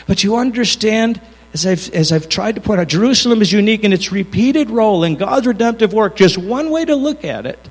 But 0.08 0.24
you 0.24 0.34
understand, 0.34 1.20
as 1.54 1.64
I've, 1.64 1.94
as 1.94 2.10
I've 2.10 2.28
tried 2.28 2.56
to 2.56 2.60
point 2.60 2.80
out, 2.80 2.88
Jerusalem 2.88 3.40
is 3.40 3.52
unique 3.52 3.84
in 3.84 3.92
its 3.92 4.10
repeated 4.10 4.68
role 4.70 5.04
in 5.04 5.14
God's 5.14 5.46
redemptive 5.46 5.92
work. 5.92 6.16
Just 6.16 6.38
one 6.38 6.72
way 6.72 6.84
to 6.84 6.96
look 6.96 7.24
at 7.24 7.46
it 7.46 7.70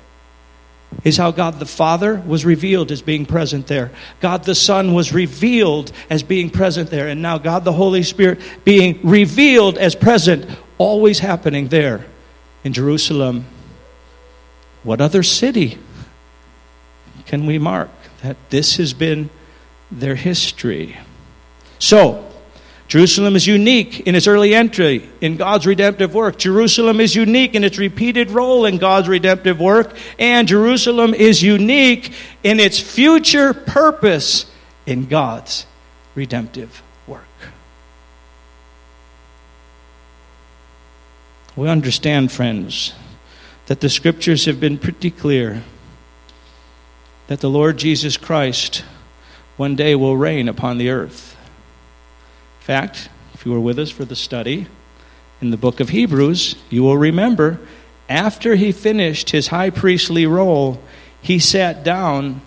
is 1.04 1.16
how 1.16 1.30
God 1.30 1.58
the 1.58 1.66
Father 1.66 2.16
was 2.26 2.44
revealed 2.44 2.90
as 2.90 3.00
being 3.00 3.24
present 3.24 3.66
there. 3.66 3.90
God 4.20 4.44
the 4.44 4.54
Son 4.54 4.92
was 4.92 5.12
revealed 5.12 5.92
as 6.10 6.22
being 6.22 6.50
present 6.50 6.90
there. 6.90 7.08
And 7.08 7.22
now 7.22 7.38
God 7.38 7.64
the 7.64 7.72
Holy 7.72 8.02
Spirit 8.02 8.40
being 8.64 9.00
revealed 9.02 9.78
as 9.78 9.94
present, 9.94 10.46
always 10.78 11.18
happening 11.20 11.68
there 11.68 12.04
in 12.64 12.72
Jerusalem. 12.72 13.46
What 14.82 15.00
other 15.00 15.22
city 15.22 15.78
can 17.26 17.46
we 17.46 17.58
mark 17.58 17.90
that 18.22 18.36
this 18.50 18.76
has 18.76 18.92
been 18.92 19.30
their 19.90 20.16
history? 20.16 20.98
So, 21.78 22.29
Jerusalem 22.90 23.36
is 23.36 23.46
unique 23.46 24.00
in 24.00 24.16
its 24.16 24.26
early 24.26 24.52
entry 24.52 25.08
in 25.20 25.36
God's 25.36 25.64
redemptive 25.64 26.12
work. 26.12 26.36
Jerusalem 26.38 26.98
is 26.98 27.14
unique 27.14 27.54
in 27.54 27.62
its 27.62 27.78
repeated 27.78 28.32
role 28.32 28.66
in 28.66 28.78
God's 28.78 29.06
redemptive 29.06 29.60
work. 29.60 29.96
And 30.18 30.48
Jerusalem 30.48 31.14
is 31.14 31.40
unique 31.40 32.12
in 32.42 32.58
its 32.58 32.80
future 32.80 33.54
purpose 33.54 34.50
in 34.86 35.06
God's 35.06 35.66
redemptive 36.16 36.82
work. 37.06 37.22
We 41.54 41.68
understand, 41.68 42.32
friends, 42.32 42.92
that 43.66 43.78
the 43.78 43.88
scriptures 43.88 44.46
have 44.46 44.58
been 44.58 44.78
pretty 44.78 45.12
clear 45.12 45.62
that 47.28 47.38
the 47.38 47.50
Lord 47.50 47.78
Jesus 47.78 48.16
Christ 48.16 48.82
one 49.56 49.76
day 49.76 49.94
will 49.94 50.16
reign 50.16 50.48
upon 50.48 50.78
the 50.78 50.90
earth 50.90 51.29
fact, 52.70 53.08
if 53.34 53.44
you 53.44 53.50
were 53.50 53.58
with 53.58 53.80
us 53.80 53.90
for 53.90 54.04
the 54.04 54.14
study 54.14 54.64
in 55.40 55.50
the 55.50 55.56
book 55.56 55.80
of 55.80 55.88
Hebrews, 55.88 56.54
you 56.70 56.84
will 56.84 56.96
remember 56.96 57.58
after 58.08 58.54
he 58.54 58.70
finished 58.70 59.30
his 59.30 59.48
high 59.48 59.70
priestly 59.70 60.24
role, 60.24 60.80
he 61.20 61.40
sat 61.40 61.82
down 61.82 62.42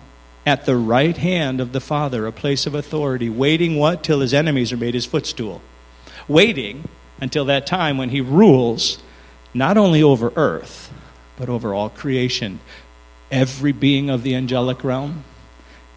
at 0.46 0.64
the 0.64 0.78
right 0.78 1.14
hand 1.14 1.60
of 1.60 1.72
the 1.72 1.80
Father, 1.80 2.26
a 2.26 2.32
place 2.32 2.64
of 2.64 2.74
authority, 2.74 3.28
waiting 3.28 3.76
what? 3.76 4.02
Till 4.02 4.20
his 4.20 4.32
enemies 4.32 4.72
are 4.72 4.78
made 4.78 4.94
his 4.94 5.04
footstool. 5.04 5.60
Waiting 6.26 6.88
until 7.20 7.44
that 7.44 7.66
time 7.66 7.98
when 7.98 8.08
he 8.08 8.22
rules 8.22 9.02
not 9.52 9.76
only 9.76 10.02
over 10.02 10.32
earth, 10.36 10.90
but 11.36 11.50
over 11.50 11.74
all 11.74 11.90
creation. 11.90 12.60
Every 13.30 13.72
being 13.72 14.08
of 14.08 14.22
the 14.22 14.34
angelic 14.34 14.84
realm 14.84 15.24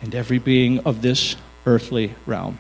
and 0.01 0.13
every 0.13 0.37
being 0.37 0.79
of 0.79 1.01
this 1.01 1.37
earthly 1.65 2.13
realm. 2.25 2.59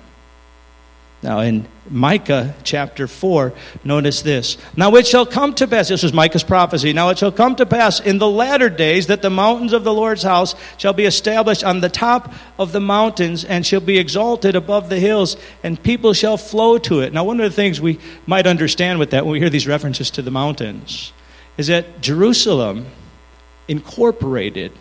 Now, 1.23 1.39
in 1.39 1.67
Micah 1.89 2.53
chapter 2.63 3.07
4, 3.07 3.51
notice 3.83 4.21
this. 4.21 4.57
Now 4.75 4.93
it 4.95 5.07
shall 5.07 5.25
come 5.25 5.55
to 5.55 5.67
pass, 5.67 5.87
this 5.87 6.03
is 6.03 6.13
Micah's 6.13 6.43
prophecy. 6.43 6.93
Now 6.93 7.09
it 7.09 7.17
shall 7.17 7.31
come 7.31 7.55
to 7.55 7.65
pass 7.65 7.99
in 7.99 8.19
the 8.19 8.29
latter 8.29 8.69
days 8.69 9.07
that 9.07 9.23
the 9.23 9.31
mountains 9.31 9.73
of 9.73 9.83
the 9.83 9.93
Lord's 9.93 10.21
house 10.21 10.53
shall 10.77 10.93
be 10.93 11.05
established 11.05 11.63
on 11.63 11.81
the 11.81 11.89
top 11.89 12.33
of 12.59 12.71
the 12.71 12.79
mountains 12.79 13.43
and 13.43 13.65
shall 13.65 13.79
be 13.79 13.97
exalted 13.97 14.55
above 14.55 14.89
the 14.89 14.99
hills, 14.99 15.37
and 15.63 15.81
people 15.81 16.13
shall 16.13 16.37
flow 16.37 16.77
to 16.77 16.99
it. 16.99 17.13
Now, 17.13 17.23
one 17.23 17.39
of 17.39 17.49
the 17.49 17.55
things 17.55 17.81
we 17.81 17.99
might 18.27 18.45
understand 18.45 18.99
with 18.99 19.09
that 19.11 19.25
when 19.25 19.33
we 19.33 19.39
hear 19.39 19.49
these 19.49 19.67
references 19.67 20.11
to 20.11 20.21
the 20.21 20.31
mountains 20.31 21.13
is 21.57 21.65
that 21.65 21.99
Jerusalem 21.99 22.85
incorporated 23.67 24.71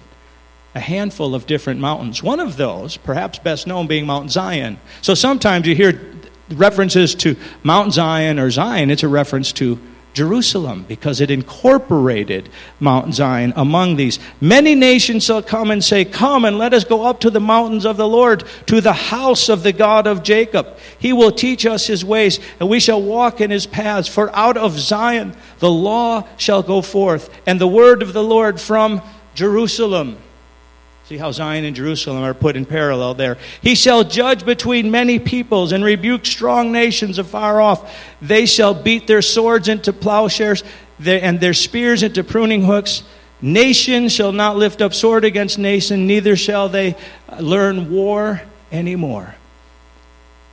a 0.75 0.81
handful 0.81 1.35
of 1.35 1.47
different 1.47 1.81
mountains. 1.81 2.23
One 2.23 2.39
of 2.39 2.59
those, 2.59 2.99
perhaps 2.99 3.39
best 3.39 3.67
known, 3.67 3.87
being 3.87 4.05
Mount 4.05 4.31
Zion. 4.31 4.79
So 5.01 5.15
sometimes 5.15 5.67
you 5.67 5.75
hear 5.75 5.93
references 6.51 7.15
to 7.17 7.37
Mount 7.63 7.93
Zion 7.93 8.39
or 8.39 8.51
Zion, 8.51 8.91
it's 8.91 9.03
a 9.03 9.09
reference 9.09 9.53
to 9.55 9.79
Jerusalem 10.17 10.87
because 10.89 11.21
it 11.21 11.31
incorporated 11.31 12.49
Mount 12.81 13.15
Zion 13.15 13.53
among 13.55 13.97
these. 13.97 14.19
Many 14.41 14.75
nations 14.75 15.25
shall 15.25 15.43
come 15.43 15.71
and 15.71 15.85
say, 15.85 16.07
Come 16.07 16.47
and 16.47 16.57
let 16.57 16.73
us 16.73 16.85
go 16.85 17.05
up 17.05 17.21
to 17.21 17.31
the 17.31 17.39
mountains 17.39 17.85
of 17.85 17.99
the 17.99 18.09
Lord, 18.09 18.45
to 18.65 18.81
the 18.81 18.95
house 18.95 19.51
of 19.51 19.63
the 19.63 19.75
God 19.75 20.07
of 20.07 20.23
Jacob. 20.23 20.79
He 20.99 21.13
will 21.13 21.33
teach 21.33 21.67
us 21.67 21.87
his 21.87 22.03
ways, 22.03 22.41
and 22.59 22.71
we 22.71 22.81
shall 22.81 23.03
walk 23.03 23.43
in 23.43 23.51
his 23.51 23.67
paths. 23.67 24.09
For 24.09 24.35
out 24.35 24.57
of 24.57 24.79
Zion 24.79 25.37
the 25.59 25.71
law 25.71 26.27
shall 26.39 26.63
go 26.63 26.81
forth, 26.81 27.29
and 27.45 27.61
the 27.61 27.69
word 27.69 28.01
of 28.01 28.15
the 28.15 28.25
Lord 28.25 28.59
from 28.59 29.03
Jerusalem. 29.35 30.17
See 31.07 31.19
how 31.19 31.31
Zion 31.31 31.65
and 31.65 31.77
Jerusalem 31.77 32.25
are 32.25 32.35
put 32.35 32.57
in 32.57 32.67
parallel 32.67 33.15
there. 33.15 33.39
He 33.63 33.77
shall 33.77 34.03
judge 34.03 34.45
between 34.45 34.91
many 34.91 35.21
peoples 35.21 35.71
and 35.71 35.85
rebuke 35.85 36.27
strong 36.27 36.73
nations 36.73 37.19
afar 37.19 37.61
off. 37.61 37.95
They 38.21 38.45
shall 38.45 38.75
beat 38.75 39.07
their 39.07 39.23
swords 39.23 39.69
into 39.69 39.93
plowshares 39.93 40.65
and 41.05 41.39
their 41.39 41.55
spears 41.55 42.03
into 42.03 42.25
pruning 42.25 42.65
hooks. 42.65 43.05
Nation 43.41 44.09
shall 44.09 44.33
not 44.33 44.57
lift 44.57 44.83
up 44.83 44.95
sword 44.95 45.25
against 45.25 45.59
nation, 45.59 46.09
neither 46.09 46.35
shall 46.35 46.69
they 46.69 46.97
uh, 47.29 47.37
learn 47.39 47.93
war 47.93 48.43
anymore. 48.73 49.37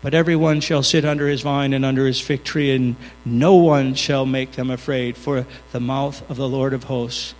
But 0.03 0.13
everyone 0.13 0.59
shall 0.59 0.83
sit 0.83 1.03
under 1.03 1.27
his 1.27 1.41
vine 1.41 1.73
and 1.73 1.83
under 1.83 2.05
his 2.05 2.19
fig 2.19 2.43
tree, 2.43 2.75
and 2.75 2.95
no 3.25 3.55
one 3.55 3.95
shall 3.95 4.27
make 4.27 4.51
them 4.51 4.69
afraid, 4.69 5.17
for 5.17 5.47
the 5.71 5.79
mouth 5.79 6.29
of 6.29 6.37
the 6.37 6.47
Lord 6.47 6.73
of 6.73 6.83
hosts 6.83 7.33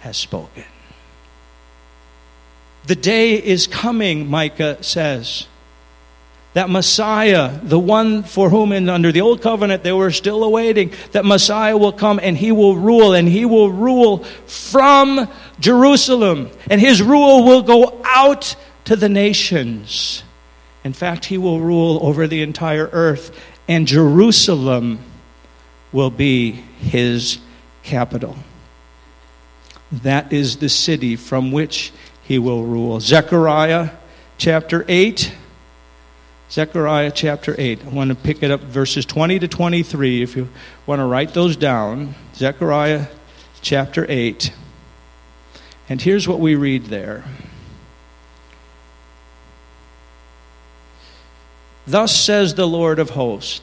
has 0.00 0.16
spoken. 0.16 0.64
The 2.86 2.96
day 2.96 3.34
is 3.34 3.66
coming, 3.66 4.28
Micah 4.28 4.82
says. 4.82 5.46
That 6.54 6.68
Messiah, 6.68 7.60
the 7.62 7.78
one 7.78 8.24
for 8.24 8.50
whom 8.50 8.72
in, 8.72 8.88
under 8.88 9.12
the 9.12 9.20
old 9.20 9.40
covenant 9.40 9.84
they 9.84 9.92
were 9.92 10.10
still 10.10 10.42
awaiting, 10.42 10.92
that 11.12 11.24
Messiah 11.24 11.76
will 11.76 11.92
come 11.92 12.18
and 12.20 12.36
he 12.36 12.50
will 12.50 12.76
rule, 12.76 13.12
and 13.14 13.28
he 13.28 13.44
will 13.44 13.70
rule 13.70 14.24
from 14.46 15.28
Jerusalem. 15.60 16.50
And 16.68 16.80
his 16.80 17.00
rule 17.00 17.44
will 17.44 17.62
go 17.62 18.00
out 18.04 18.56
to 18.86 18.96
the 18.96 19.08
nations. 19.08 20.24
In 20.82 20.92
fact, 20.92 21.26
he 21.26 21.38
will 21.38 21.60
rule 21.60 22.00
over 22.02 22.26
the 22.26 22.42
entire 22.42 22.88
earth, 22.92 23.38
and 23.68 23.86
Jerusalem 23.86 24.98
will 25.92 26.10
be 26.10 26.52
his 26.52 27.38
capital. 27.82 28.36
That 29.92 30.32
is 30.32 30.56
the 30.56 30.68
city 30.68 31.16
from 31.16 31.52
which 31.52 31.92
he 32.30 32.38
will 32.38 32.62
rule. 32.62 33.00
Zechariah 33.00 33.90
chapter 34.38 34.84
8. 34.86 35.34
Zechariah 36.48 37.10
chapter 37.10 37.56
8. 37.58 37.84
I 37.84 37.88
want 37.88 38.10
to 38.10 38.14
pick 38.14 38.44
it 38.44 38.52
up 38.52 38.60
verses 38.60 39.04
20 39.04 39.40
to 39.40 39.48
23 39.48 40.22
if 40.22 40.36
you 40.36 40.48
want 40.86 41.00
to 41.00 41.06
write 41.06 41.34
those 41.34 41.56
down. 41.56 42.14
Zechariah 42.36 43.06
chapter 43.62 44.06
8. 44.08 44.52
And 45.88 46.00
here's 46.00 46.28
what 46.28 46.38
we 46.38 46.54
read 46.54 46.84
there. 46.84 47.24
Thus 51.84 52.14
says 52.14 52.54
the 52.54 52.68
Lord 52.68 53.00
of 53.00 53.10
hosts 53.10 53.60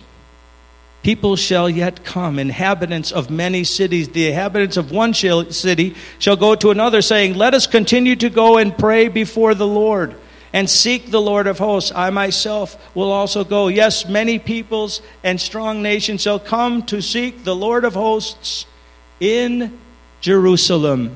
People 1.03 1.36
shall 1.36 1.69
yet 1.69 2.03
come, 2.03 2.38
inhabitants 2.39 3.12
of 3.12 3.29
many 3.29 3.63
cities. 3.63 4.10
The 4.10 4.27
inhabitants 4.27 4.77
of 4.77 4.91
one 4.91 5.13
city 5.13 5.95
shall 6.19 6.36
go 6.36 6.55
to 6.55 6.71
another, 6.71 7.01
saying, 7.01 7.36
Let 7.36 7.53
us 7.53 7.67
continue 7.67 8.15
to 8.17 8.29
go 8.29 8.57
and 8.57 8.77
pray 8.77 9.07
before 9.07 9.53
the 9.53 9.67
Lord 9.67 10.15
and 10.53 10.69
seek 10.69 11.12
the 11.12 11.21
Lord 11.21 11.47
of 11.47 11.60
hosts. 11.60 11.91
I 11.95 12.10
myself 12.10 12.93
will 12.95 13.12
also 13.12 13.43
go. 13.43 13.67
Yes, 13.67 14.07
many 14.07 14.39
peoples 14.39 15.01
and 15.23 15.39
strong 15.39 15.81
nations 15.81 16.21
shall 16.21 16.39
come 16.39 16.83
to 16.88 17.01
seek 17.01 17.43
the 17.43 17.55
Lord 17.55 17.86
of 17.86 17.93
hosts 17.93 18.65
in 19.19 19.77
Jerusalem 20.19 21.15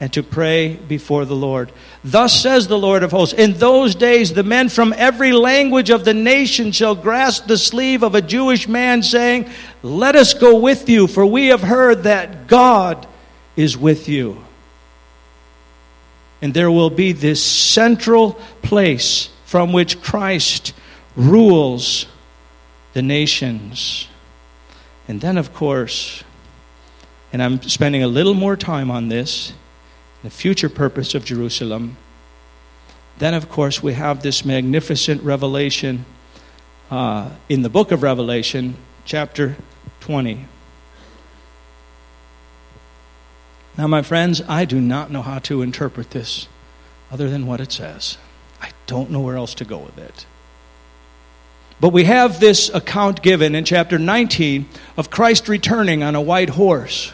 and 0.00 0.12
to 0.12 0.22
pray 0.22 0.74
before 0.74 1.24
the 1.24 1.36
Lord. 1.36 1.70
Thus 2.02 2.38
says 2.38 2.66
the 2.66 2.78
Lord 2.78 3.02
of 3.02 3.12
hosts 3.12 3.34
In 3.34 3.54
those 3.54 3.94
days, 3.94 4.32
the 4.32 4.42
men 4.42 4.68
from 4.68 4.92
every 4.96 5.32
language 5.32 5.90
of 5.90 6.04
the 6.04 6.14
nation 6.14 6.72
shall 6.72 6.94
grasp 6.94 7.46
the 7.46 7.58
sleeve 7.58 8.02
of 8.02 8.14
a 8.14 8.22
Jewish 8.22 8.66
man, 8.66 9.02
saying, 9.02 9.48
Let 9.82 10.16
us 10.16 10.34
go 10.34 10.58
with 10.58 10.88
you, 10.88 11.06
for 11.06 11.24
we 11.24 11.48
have 11.48 11.62
heard 11.62 12.02
that 12.04 12.46
God 12.48 13.06
is 13.56 13.76
with 13.76 14.08
you. 14.08 14.44
And 16.42 16.52
there 16.52 16.70
will 16.70 16.90
be 16.90 17.12
this 17.12 17.42
central 17.42 18.32
place 18.62 19.30
from 19.46 19.72
which 19.72 20.02
Christ 20.02 20.74
rules 21.16 22.06
the 22.92 23.02
nations. 23.02 24.08
And 25.06 25.20
then, 25.20 25.38
of 25.38 25.54
course, 25.54 26.24
and 27.32 27.42
I'm 27.42 27.62
spending 27.62 28.02
a 28.02 28.08
little 28.08 28.34
more 28.34 28.56
time 28.56 28.90
on 28.90 29.08
this 29.08 29.52
the 30.24 30.30
future 30.30 30.70
purpose 30.70 31.14
of 31.14 31.22
Jerusalem. 31.22 31.98
Then, 33.18 33.34
of 33.34 33.50
course, 33.50 33.82
we 33.82 33.92
have 33.92 34.22
this 34.22 34.42
magnificent 34.42 35.22
revelation 35.22 36.06
uh, 36.90 37.28
in 37.50 37.60
the 37.60 37.68
book 37.68 37.92
of 37.92 38.02
Revelation, 38.02 38.76
chapter 39.04 39.54
20. 40.00 40.46
Now, 43.76 43.86
my 43.86 44.00
friends, 44.00 44.40
I 44.48 44.64
do 44.64 44.80
not 44.80 45.10
know 45.10 45.20
how 45.20 45.40
to 45.40 45.60
interpret 45.60 46.12
this 46.12 46.48
other 47.12 47.28
than 47.28 47.46
what 47.46 47.60
it 47.60 47.70
says. 47.70 48.16
I 48.62 48.70
don't 48.86 49.10
know 49.10 49.20
where 49.20 49.36
else 49.36 49.54
to 49.56 49.66
go 49.66 49.76
with 49.76 49.98
it. 49.98 50.24
But 51.80 51.90
we 51.90 52.04
have 52.04 52.40
this 52.40 52.70
account 52.70 53.20
given 53.20 53.54
in 53.54 53.66
chapter 53.66 53.98
19 53.98 54.70
of 54.96 55.10
Christ 55.10 55.48
returning 55.48 56.02
on 56.02 56.14
a 56.14 56.22
white 56.22 56.50
horse 56.50 57.12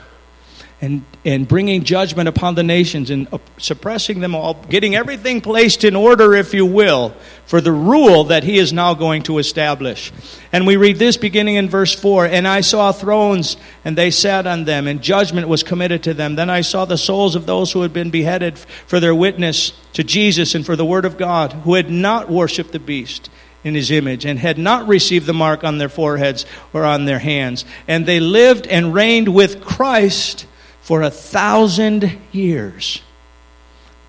and, 0.83 1.05
and 1.27 1.47
bringing 1.47 1.85
judgment 1.85 2.29
upon 2.29 2.55
the 2.55 2.63
nations 2.63 3.11
and 3.11 3.29
suppressing 3.59 4.21
them 4.21 4.35
all, 4.35 4.55
getting 4.55 4.95
everything 4.97 5.43
placed 5.43 5.85
in 5.85 5.95
order, 5.95 6.35
if 6.35 6.55
you 6.55 6.65
will, 6.65 7.15
for 7.45 7.61
the 7.61 7.73
rule 7.73 8.25
that 8.25 8.45
he 8.45 8.59
is 8.59 8.73
now 8.73 8.95
going 8.95 9.23
to 9.25 9.39
establish. 9.39 10.11
And 10.53 10.67
we 10.67 10.77
read 10.77 10.97
this 10.97 11.19
beginning 11.19 11.57
in 11.57 11.69
verse 11.69 11.95
4 11.95 12.27
And 12.27 12.49
I 12.49 12.63
saw 12.63 12.93
thrones, 12.93 13.59
and 13.85 13.97
they 13.97 14.11
sat 14.11 14.47
on 14.47 14.65
them, 14.65 14.87
and 14.87 15.03
judgment 15.03 15.49
was 15.49 15.63
committed 15.63 16.03
to 16.05 16.15
them. 16.15 16.37
Then 16.37 16.49
I 16.49 16.63
saw 16.63 16.87
the 16.87 16.97
souls 16.97 17.35
of 17.35 17.45
those 17.45 17.73
who 17.73 17.83
had 17.83 17.93
been 17.93 18.11
beheaded 18.11 18.59
for 18.59 19.01
their 19.01 19.15
witness 19.15 19.73
to 19.93 20.03
Jesus 20.03 20.55
and 20.55 20.65
for 20.65 20.77
the 20.77 20.85
word 20.87 21.05
of 21.05 21.19
God, 21.19 21.53
who 21.53 21.75
had 21.75 21.91
not 21.91 22.31
worshipped 22.31 22.73
the 22.73 22.79
beast 22.79 23.29
in 23.63 23.75
his 23.75 23.91
image 23.91 24.25
and 24.25 24.39
had 24.39 24.57
not 24.57 24.89
received 24.89 25.27
the 25.27 25.35
mark 25.35 25.63
on 25.63 25.77
their 25.77 25.91
foreheads 25.91 26.47
or 26.73 26.87
on 26.87 27.05
their 27.05 27.19
hands. 27.19 27.67
And 27.87 28.07
they 28.07 28.19
lived 28.19 28.67
and 28.67 28.95
reigned 28.95 29.35
with 29.35 29.63
Christ 29.63 30.47
for 30.81 31.03
a 31.03 31.11
thousand 31.11 32.19
years. 32.33 33.03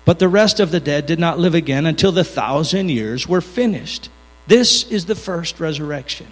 But 0.04 0.18
the 0.18 0.28
rest 0.28 0.58
of 0.60 0.70
the 0.70 0.80
dead 0.80 1.06
did 1.06 1.20
not 1.20 1.38
live 1.38 1.54
again 1.54 1.86
until 1.86 2.12
the 2.12 2.24
thousand 2.24 2.90
years 2.90 3.28
were 3.28 3.40
finished. 3.40 4.08
This 4.46 4.84
is 4.90 5.06
the 5.06 5.14
first 5.14 5.60
resurrection. 5.60 6.26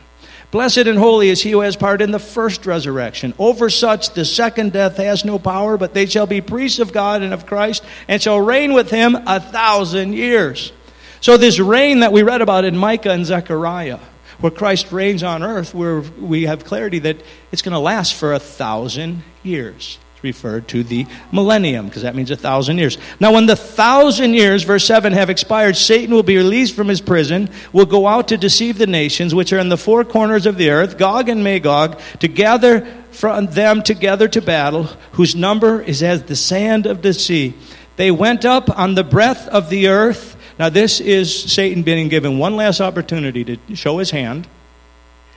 Blessed 0.50 0.78
and 0.78 0.98
holy 0.98 1.28
is 1.28 1.42
he 1.42 1.52
who 1.52 1.60
has 1.60 1.76
part 1.76 2.02
in 2.02 2.10
the 2.10 2.18
first 2.18 2.66
resurrection. 2.66 3.34
Over 3.38 3.70
such 3.70 4.14
the 4.14 4.24
second 4.24 4.72
death 4.72 4.96
has 4.96 5.24
no 5.24 5.38
power, 5.38 5.76
but 5.76 5.94
they 5.94 6.06
shall 6.06 6.26
be 6.26 6.40
priests 6.40 6.80
of 6.80 6.92
God 6.92 7.22
and 7.22 7.32
of 7.32 7.46
Christ, 7.46 7.84
and 8.08 8.20
shall 8.20 8.40
reign 8.40 8.72
with 8.72 8.90
him 8.90 9.14
a 9.14 9.38
thousand 9.38 10.14
years. 10.14 10.72
So, 11.20 11.36
this 11.36 11.60
reign 11.60 12.00
that 12.00 12.12
we 12.12 12.24
read 12.24 12.40
about 12.40 12.64
in 12.64 12.76
Micah 12.76 13.10
and 13.10 13.24
Zechariah, 13.24 14.00
where 14.40 14.50
Christ 14.50 14.90
reigns 14.90 15.22
on 15.22 15.44
earth, 15.44 15.72
where 15.72 16.00
we 16.00 16.44
have 16.46 16.64
clarity 16.64 16.98
that 17.00 17.18
it's 17.52 17.62
going 17.62 17.74
to 17.74 17.78
last 17.78 18.14
for 18.14 18.32
a 18.32 18.40
thousand 18.40 19.22
years 19.44 19.98
referred 20.22 20.68
to 20.68 20.82
the 20.82 21.06
millennium, 21.32 21.86
because 21.86 22.02
that 22.02 22.14
means 22.14 22.30
a 22.30 22.36
thousand 22.36 22.78
years. 22.78 22.98
Now, 23.18 23.32
when 23.32 23.46
the 23.46 23.56
thousand 23.56 24.34
years, 24.34 24.62
verse 24.62 24.84
7, 24.86 25.12
have 25.12 25.30
expired, 25.30 25.76
Satan 25.76 26.14
will 26.14 26.22
be 26.22 26.36
released 26.36 26.74
from 26.74 26.88
his 26.88 27.00
prison, 27.00 27.48
will 27.72 27.86
go 27.86 28.06
out 28.06 28.28
to 28.28 28.36
deceive 28.36 28.78
the 28.78 28.86
nations 28.86 29.34
which 29.34 29.52
are 29.52 29.58
in 29.58 29.68
the 29.68 29.78
four 29.78 30.04
corners 30.04 30.46
of 30.46 30.56
the 30.56 30.70
earth, 30.70 30.98
Gog 30.98 31.28
and 31.28 31.42
Magog, 31.42 32.00
to 32.20 32.28
gather 32.28 32.86
from 33.10 33.46
them 33.46 33.82
together 33.82 34.28
to 34.28 34.40
battle, 34.40 34.84
whose 35.12 35.34
number 35.34 35.80
is 35.80 36.02
as 36.02 36.24
the 36.24 36.36
sand 36.36 36.86
of 36.86 37.02
the 37.02 37.12
sea. 37.12 37.54
They 37.96 38.10
went 38.10 38.44
up 38.44 38.78
on 38.78 38.94
the 38.94 39.04
breadth 39.04 39.46
of 39.48 39.68
the 39.68 39.88
earth. 39.88 40.36
Now, 40.58 40.68
this 40.68 41.00
is 41.00 41.52
Satan 41.52 41.82
being 41.82 42.08
given 42.08 42.38
one 42.38 42.56
last 42.56 42.80
opportunity 42.80 43.44
to 43.44 43.76
show 43.76 43.98
his 43.98 44.10
hand 44.10 44.48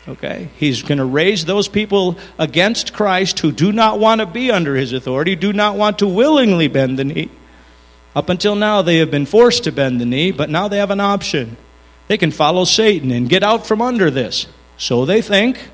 Okay? 0.07 0.49
He's 0.57 0.81
going 0.81 0.97
to 0.97 1.05
raise 1.05 1.45
those 1.45 1.67
people 1.67 2.17
against 2.37 2.93
Christ 2.93 3.39
who 3.39 3.51
do 3.51 3.71
not 3.71 3.99
want 3.99 4.19
to 4.19 4.25
be 4.25 4.51
under 4.51 4.75
his 4.75 4.93
authority, 4.93 5.35
do 5.35 5.53
not 5.53 5.77
want 5.77 5.99
to 5.99 6.07
willingly 6.07 6.67
bend 6.67 6.99
the 6.99 7.05
knee. 7.05 7.29
Up 8.15 8.29
until 8.29 8.55
now, 8.55 8.81
they 8.81 8.97
have 8.97 9.09
been 9.09 9.25
forced 9.25 9.63
to 9.63 9.71
bend 9.71 9.99
the 9.99 10.05
knee, 10.05 10.31
but 10.31 10.49
now 10.49 10.67
they 10.67 10.77
have 10.77 10.91
an 10.91 10.99
option. 10.99 11.57
They 12.07 12.17
can 12.17 12.31
follow 12.31 12.65
Satan 12.65 13.11
and 13.11 13.29
get 13.29 13.43
out 13.43 13.65
from 13.65 13.81
under 13.81 14.11
this. 14.11 14.47
So 14.77 15.05
they 15.05 15.21
think. 15.21 15.69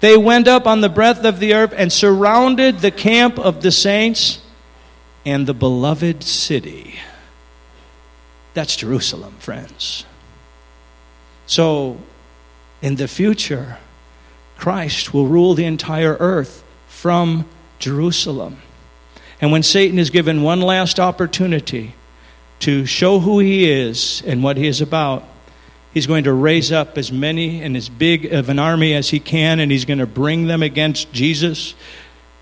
They 0.00 0.16
went 0.16 0.48
up 0.48 0.66
on 0.66 0.80
the 0.80 0.88
breadth 0.88 1.24
of 1.24 1.40
the 1.40 1.54
earth 1.54 1.74
and 1.76 1.92
surrounded 1.92 2.80
the 2.80 2.90
camp 2.90 3.38
of 3.38 3.62
the 3.62 3.72
saints 3.72 4.40
and 5.24 5.46
the 5.46 5.54
beloved 5.54 6.22
city. 6.22 6.98
That's 8.54 8.76
Jerusalem, 8.76 9.36
friends. 9.38 10.04
So 11.46 11.98
in 12.84 12.96
the 12.96 13.08
future, 13.08 13.78
Christ 14.58 15.14
will 15.14 15.26
rule 15.26 15.54
the 15.54 15.64
entire 15.64 16.18
earth 16.20 16.62
from 16.86 17.46
Jerusalem. 17.78 18.58
And 19.40 19.50
when 19.50 19.62
Satan 19.62 19.98
is 19.98 20.10
given 20.10 20.42
one 20.42 20.60
last 20.60 21.00
opportunity 21.00 21.94
to 22.60 22.84
show 22.84 23.20
who 23.20 23.38
he 23.38 23.70
is 23.70 24.22
and 24.26 24.44
what 24.44 24.58
he 24.58 24.66
is 24.66 24.82
about, 24.82 25.24
he's 25.94 26.06
going 26.06 26.24
to 26.24 26.34
raise 26.34 26.70
up 26.70 26.98
as 26.98 27.10
many 27.10 27.62
and 27.62 27.74
as 27.74 27.88
big 27.88 28.26
of 28.26 28.50
an 28.50 28.58
army 28.58 28.92
as 28.92 29.08
he 29.08 29.18
can, 29.18 29.60
and 29.60 29.72
he's 29.72 29.86
going 29.86 29.98
to 29.98 30.06
bring 30.06 30.46
them 30.46 30.62
against 30.62 31.10
Jesus. 31.10 31.74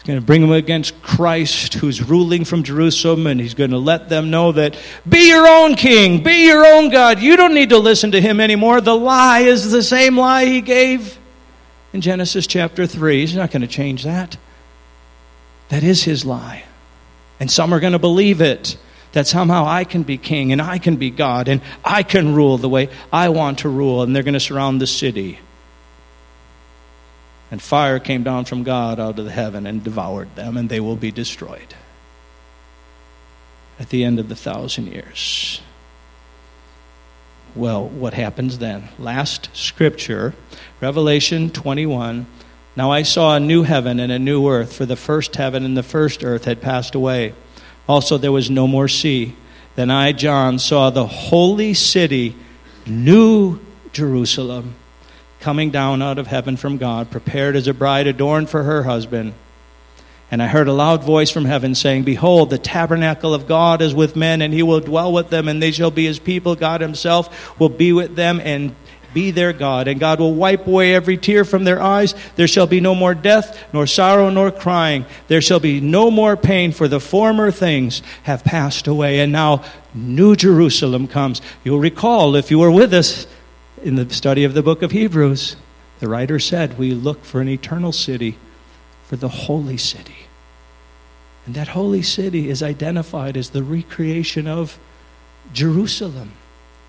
He's 0.02 0.08
going 0.08 0.18
to 0.18 0.26
bring 0.26 0.40
them 0.40 0.50
against 0.50 1.00
Christ, 1.00 1.74
who's 1.74 2.02
ruling 2.02 2.44
from 2.44 2.64
Jerusalem, 2.64 3.28
and 3.28 3.40
he's 3.40 3.54
going 3.54 3.70
to 3.70 3.78
let 3.78 4.08
them 4.08 4.30
know 4.30 4.50
that 4.50 4.76
be 5.08 5.28
your 5.28 5.46
own 5.46 5.76
king, 5.76 6.24
be 6.24 6.44
your 6.44 6.66
own 6.66 6.90
God. 6.90 7.20
You 7.20 7.36
don't 7.36 7.54
need 7.54 7.68
to 7.68 7.78
listen 7.78 8.10
to 8.10 8.20
him 8.20 8.40
anymore. 8.40 8.80
The 8.80 8.96
lie 8.96 9.42
is 9.42 9.70
the 9.70 9.80
same 9.80 10.18
lie 10.18 10.46
he 10.46 10.60
gave 10.60 11.16
in 11.92 12.00
Genesis 12.00 12.48
chapter 12.48 12.84
3. 12.84 13.20
He's 13.20 13.36
not 13.36 13.52
going 13.52 13.60
to 13.60 13.68
change 13.68 14.02
that. 14.02 14.36
That 15.68 15.84
is 15.84 16.02
his 16.02 16.24
lie. 16.24 16.64
And 17.38 17.48
some 17.48 17.72
are 17.72 17.78
going 17.78 17.92
to 17.92 18.00
believe 18.00 18.40
it 18.40 18.76
that 19.12 19.28
somehow 19.28 19.66
I 19.66 19.84
can 19.84 20.02
be 20.02 20.18
king 20.18 20.50
and 20.50 20.60
I 20.60 20.78
can 20.78 20.96
be 20.96 21.10
God 21.10 21.46
and 21.46 21.60
I 21.84 22.02
can 22.02 22.34
rule 22.34 22.58
the 22.58 22.68
way 22.68 22.88
I 23.12 23.28
want 23.28 23.60
to 23.60 23.68
rule, 23.68 24.02
and 24.02 24.16
they're 24.16 24.24
going 24.24 24.34
to 24.34 24.40
surround 24.40 24.80
the 24.80 24.88
city 24.88 25.38
and 27.52 27.60
fire 27.60 27.98
came 27.98 28.22
down 28.22 28.46
from 28.46 28.62
God 28.62 28.98
out 28.98 29.18
of 29.18 29.26
the 29.26 29.30
heaven 29.30 29.66
and 29.66 29.84
devoured 29.84 30.34
them, 30.36 30.56
and 30.56 30.70
they 30.70 30.80
will 30.80 30.96
be 30.96 31.12
destroyed 31.12 31.74
at 33.78 33.90
the 33.90 34.04
end 34.04 34.18
of 34.18 34.30
the 34.30 34.34
thousand 34.34 34.86
years. 34.86 35.60
Well, 37.54 37.86
what 37.86 38.14
happens 38.14 38.56
then? 38.56 38.88
Last 38.98 39.50
scripture, 39.52 40.32
Revelation 40.80 41.50
21. 41.50 42.24
Now 42.74 42.90
I 42.90 43.02
saw 43.02 43.36
a 43.36 43.40
new 43.40 43.64
heaven 43.64 44.00
and 44.00 44.10
a 44.10 44.18
new 44.18 44.48
earth, 44.48 44.74
for 44.74 44.86
the 44.86 44.96
first 44.96 45.36
heaven 45.36 45.62
and 45.62 45.76
the 45.76 45.82
first 45.82 46.24
earth 46.24 46.46
had 46.46 46.62
passed 46.62 46.94
away. 46.94 47.34
Also, 47.86 48.16
there 48.16 48.32
was 48.32 48.48
no 48.48 48.66
more 48.66 48.88
sea. 48.88 49.36
Then 49.74 49.90
I, 49.90 50.12
John, 50.12 50.58
saw 50.58 50.88
the 50.88 51.06
holy 51.06 51.74
city, 51.74 52.34
New 52.86 53.60
Jerusalem 53.92 54.76
coming 55.42 55.70
down 55.70 56.00
out 56.00 56.18
of 56.18 56.28
heaven 56.28 56.56
from 56.56 56.78
God, 56.78 57.10
prepared 57.10 57.56
as 57.56 57.66
a 57.66 57.74
bride 57.74 58.06
adorned 58.06 58.48
for 58.48 58.62
her 58.62 58.84
husband. 58.84 59.34
And 60.30 60.40
I 60.40 60.46
heard 60.46 60.68
a 60.68 60.72
loud 60.72 61.04
voice 61.04 61.30
from 61.30 61.44
heaven 61.44 61.74
saying, 61.74 62.04
Behold, 62.04 62.48
the 62.48 62.58
tabernacle 62.58 63.34
of 63.34 63.46
God 63.46 63.82
is 63.82 63.92
with 63.92 64.16
men, 64.16 64.40
and 64.40 64.54
he 64.54 64.62
will 64.62 64.80
dwell 64.80 65.12
with 65.12 65.28
them, 65.28 65.48
and 65.48 65.60
they 65.60 65.72
shall 65.72 65.90
be 65.90 66.06
his 66.06 66.20
people. 66.20 66.54
God 66.54 66.80
himself 66.80 67.58
will 67.58 67.68
be 67.68 67.92
with 67.92 68.14
them 68.16 68.40
and 68.40 68.74
be 69.12 69.30
their 69.30 69.52
God, 69.52 69.88
and 69.88 70.00
God 70.00 70.20
will 70.20 70.32
wipe 70.32 70.66
away 70.66 70.94
every 70.94 71.18
tear 71.18 71.44
from 71.44 71.64
their 71.64 71.82
eyes. 71.82 72.14
There 72.36 72.48
shall 72.48 72.66
be 72.66 72.80
no 72.80 72.94
more 72.94 73.14
death, 73.14 73.62
nor 73.74 73.86
sorrow, 73.86 74.30
nor 74.30 74.50
crying. 74.50 75.04
There 75.28 75.42
shall 75.42 75.60
be 75.60 75.80
no 75.80 76.10
more 76.10 76.36
pain, 76.36 76.72
for 76.72 76.88
the 76.88 77.00
former 77.00 77.50
things 77.50 78.00
have 78.22 78.44
passed 78.44 78.86
away. 78.86 79.20
And 79.20 79.32
now, 79.32 79.64
New 79.92 80.36
Jerusalem 80.36 81.08
comes. 81.08 81.42
You'll 81.64 81.78
recall, 81.80 82.36
if 82.36 82.50
you 82.50 82.60
were 82.60 82.70
with 82.70 82.94
us 82.94 83.26
in 83.82 83.96
the 83.96 84.12
study 84.12 84.44
of 84.44 84.54
the 84.54 84.62
book 84.62 84.82
of 84.82 84.92
Hebrews, 84.92 85.56
the 86.00 86.08
writer 86.08 86.38
said, 86.38 86.78
We 86.78 86.92
look 86.94 87.24
for 87.24 87.40
an 87.40 87.48
eternal 87.48 87.92
city, 87.92 88.38
for 89.06 89.16
the 89.16 89.28
holy 89.28 89.76
city. 89.76 90.26
And 91.46 91.54
that 91.54 91.68
holy 91.68 92.02
city 92.02 92.48
is 92.48 92.62
identified 92.62 93.36
as 93.36 93.50
the 93.50 93.62
recreation 93.62 94.46
of 94.46 94.78
Jerusalem. 95.52 96.32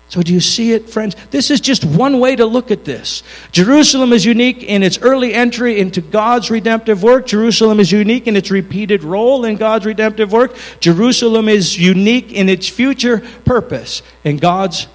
So, 0.08 0.22
do 0.22 0.32
you 0.32 0.40
see 0.40 0.72
it, 0.72 0.90
friends? 0.90 1.16
This 1.30 1.50
is 1.50 1.60
just 1.60 1.84
one 1.84 2.20
way 2.20 2.36
to 2.36 2.44
look 2.44 2.70
at 2.70 2.84
this. 2.84 3.22
Jerusalem 3.50 4.12
is 4.12 4.24
unique 4.24 4.62
in 4.62 4.82
its 4.82 4.98
early 4.98 5.34
entry 5.34 5.80
into 5.80 6.00
God's 6.00 6.50
redemptive 6.50 7.02
work. 7.02 7.26
Jerusalem 7.26 7.80
is 7.80 7.90
unique 7.90 8.26
in 8.26 8.36
its 8.36 8.50
repeated 8.50 9.02
role 9.02 9.44
in 9.44 9.56
God's 9.56 9.86
redemptive 9.86 10.30
work. 10.30 10.56
Jerusalem 10.78 11.48
is 11.48 11.78
unique 11.78 12.32
in 12.32 12.48
its 12.48 12.68
future 12.68 13.20
purpose 13.44 14.02
in 14.22 14.36
God's 14.36 14.86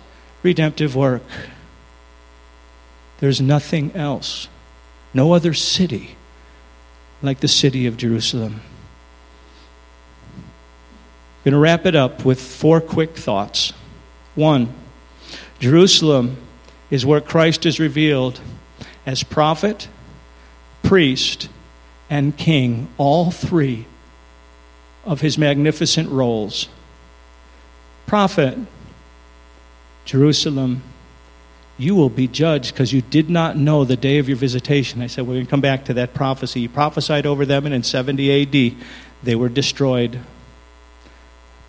redemptive 0.44 0.96
work. 0.96 1.24
There's 3.20 3.42
nothing 3.42 3.96
else, 3.96 4.48
no 5.14 5.34
other 5.34 5.54
city 5.54 6.16
like 7.22 7.40
the 7.42 7.48
city 7.48 7.86
of 7.86 7.98
Jerusalem. 7.98 8.62
I'm 10.36 11.44
going 11.44 11.54
to 11.54 11.60
wrap 11.60 11.86
it 11.86 11.96
up 11.96 12.24
with 12.26 12.40
four 12.40 12.80
quick 12.80 13.16
thoughts. 13.16 13.74
One, 14.36 14.74
Jerusalem 15.60 16.38
is 16.90 17.06
where 17.06 17.22
Christ 17.22 17.66
is 17.66 17.80
revealed 17.80 18.40
as 19.06 19.24
prophet, 19.24 19.88
priest, 20.84 21.50
and 22.10 22.36
king, 22.38 22.88
all 22.98 23.32
three 23.32 23.86
of 25.06 25.22
his 25.22 25.38
magnificent 25.38 26.10
roles. 26.10 26.70
Prophet, 28.06 28.58
Jerusalem, 30.06 30.84
you 31.80 31.96
will 31.96 32.10
be 32.10 32.28
judged 32.28 32.74
because 32.74 32.92
you 32.92 33.02
did 33.02 33.30
not 33.30 33.56
know 33.56 33.86
the 33.86 33.96
day 33.96 34.18
of 34.18 34.28
your 34.28 34.38
visitation. 34.38 35.02
I 35.02 35.08
said, 35.08 35.26
we're 35.26 35.36
going 35.36 35.46
to 35.46 35.50
come 35.50 35.62
back 35.62 35.86
to 35.86 35.94
that 35.96 36.14
prophecy. 36.14 36.60
He 36.60 36.68
prophesied 36.68 37.26
over 37.26 37.46
them, 37.46 37.66
and 37.66 37.74
in 37.74 37.84
70 37.84 38.44
AD, 38.44 38.86
they 39.24 39.36
were 39.36 39.48
destroyed. 39.48 40.20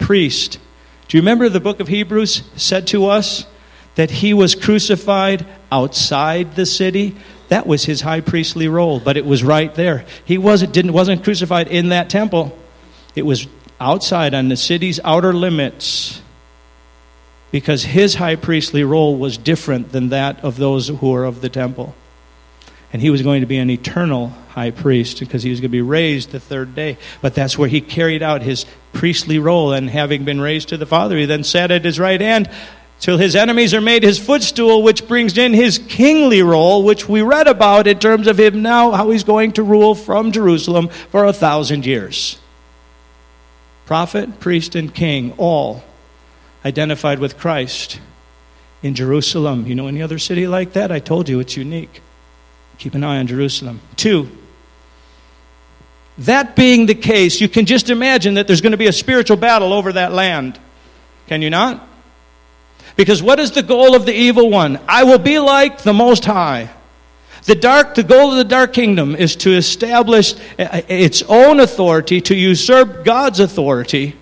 Priest, 0.01 0.59
do 1.07 1.17
you 1.17 1.23
remember 1.23 1.49
the 1.49 1.61
book 1.61 1.79
of 1.79 1.87
Hebrews 1.87 2.43
said 2.57 2.89
to 2.89 3.07
us 3.07 3.47
that 3.95 4.11
he 4.11 4.35
was 4.35 4.57
crucified 4.57 5.47
outside 5.71 6.57
the 6.57 6.67
city? 6.67 7.17
That 7.49 7.69
was 7.69 7.85
his 7.85 8.01
high 8.01 8.21
priestly 8.21 8.67
role, 8.67 8.99
but 8.99 9.17
it 9.17 9.25
was 9.25 9.45
right 9.45 9.73
there. 9.75 10.07
He 10.25 10.39
wasn't, 10.39 10.73
didn't, 10.73 10.93
wasn't 10.93 11.23
crucified 11.23 11.69
in 11.69 11.91
that 11.91 12.11
temple, 12.11 12.59
it 13.15 13.23
was 13.23 13.47
outside 13.81 14.35
on 14.35 14.49
the 14.49 14.57
city's 14.57 14.99
outer 15.05 15.33
limits 15.33 16.21
because 17.51 17.83
his 17.83 18.15
high 18.15 18.37
priestly 18.37 18.85
role 18.85 19.17
was 19.17 19.37
different 19.37 19.93
than 19.93 20.11
that 20.11 20.43
of 20.45 20.57
those 20.57 20.89
who 20.89 21.11
were 21.11 21.25
of 21.25 21.41
the 21.41 21.49
temple. 21.49 21.95
And 22.93 23.01
he 23.01 23.11
was 23.11 23.23
going 23.23 23.41
to 23.41 23.47
be 23.47 23.59
an 23.59 23.71
eternal 23.71 24.29
high 24.51 24.73
priest 24.73 25.21
because 25.21 25.43
he 25.43 25.51
was 25.51 25.61
going 25.61 25.71
to 25.71 25.73
be 25.73 25.81
raised 25.81 26.31
the 26.31 26.41
third 26.41 26.75
day. 26.75 26.99
But 27.23 27.35
that's 27.35 27.57
where 27.57 27.69
he 27.69 27.81
carried 27.81 28.23
out 28.23 28.43
his 28.43 28.67
priestly 28.93 29.39
role. 29.39 29.73
And 29.73 29.89
having 29.89 30.25
been 30.25 30.41
raised 30.41 30.71
to 30.71 30.77
the 30.77 30.87
Father, 30.87 31.17
he 31.17 31.25
then 31.25 31.45
sat 31.45 31.71
at 31.71 31.85
his 31.85 32.01
right 32.01 32.21
hand 32.21 32.51
till 32.99 33.17
his 33.17 33.37
enemies 33.37 33.75
are 33.75 33.81
made 33.81 34.03
his 34.03 34.19
footstool, 34.19 34.83
which 34.83 35.07
brings 35.07 35.39
in 35.39 35.55
his 35.55 35.79
kingly 35.79 36.43
role, 36.43 36.83
which 36.83 37.09
we 37.09 37.23
read 37.23 37.47
about 37.47 37.87
in 37.87 37.99
terms 37.99 38.27
of 38.27 38.41
him 38.41 38.61
now, 38.61 38.91
how 38.91 39.11
he's 39.11 39.25
going 39.25 39.53
to 39.53 39.63
rule 39.63 39.95
from 39.95 40.33
Jerusalem 40.33 40.89
for 40.89 41.25
a 41.25 41.33
thousand 41.33 41.87
years. 41.87 42.39
Prophet, 43.87 44.41
priest, 44.41 44.75
and 44.75 44.93
king, 44.93 45.33
all 45.39 45.85
identified 46.65 47.19
with 47.19 47.39
Christ 47.39 48.01
in 48.83 48.95
Jerusalem. 48.95 49.67
You 49.67 49.75
know 49.75 49.87
any 49.87 50.03
other 50.03 50.19
city 50.19 50.47
like 50.47 50.73
that? 50.75 50.91
I 50.91 50.99
told 50.99 51.29
you 51.29 51.41
it's 51.41 51.57
unique. 51.57 52.01
Keep 52.79 52.95
an 52.95 53.05
eye 53.05 53.19
on 53.19 53.27
Jerusalem. 53.27 53.81
Two, 53.97 54.31
that 56.19 56.57
being 56.57 56.87
the 56.87 56.95
case, 56.95 57.41
you 57.41 57.49
can 57.49 57.67
just 57.67 57.91
imagine 57.91 58.35
that 58.35 58.47
there's 58.47 58.61
going 58.61 58.73
to 58.73 58.79
be 58.79 58.87
a 58.87 58.93
spiritual 58.93 59.37
battle 59.37 59.73
over 59.73 59.93
that 59.93 60.13
land. 60.13 60.59
Can 61.27 61.43
you 61.43 61.51
not? 61.51 61.87
Because 62.97 63.23
what 63.23 63.41
is 63.41 63.53
the 63.53 63.63
goal 63.63 63.95
of 63.95 64.05
the 64.05 64.13
evil 64.13 64.51
one? 64.51 64.79
I 64.89 65.05
will 65.05 65.19
be 65.19 65.39
like 65.39 65.83
the 65.83 65.95
Most 65.95 66.25
High. 66.25 66.71
The 67.45 67.55
dark, 67.55 67.95
the 67.95 68.03
goal 68.03 68.33
of 68.33 68.37
the 68.37 68.45
dark 68.45 68.75
kingdom 68.75 69.17
is 69.17 69.37
to 69.37 69.55
establish 69.55 70.35
uh, 70.59 70.63
uh, 70.63 70.83
its 70.89 71.23
own 71.23 71.61
authority, 71.61 72.21
to 72.23 72.35
usurp 72.35 73.05
God's 73.05 73.41
authority, 73.41 74.17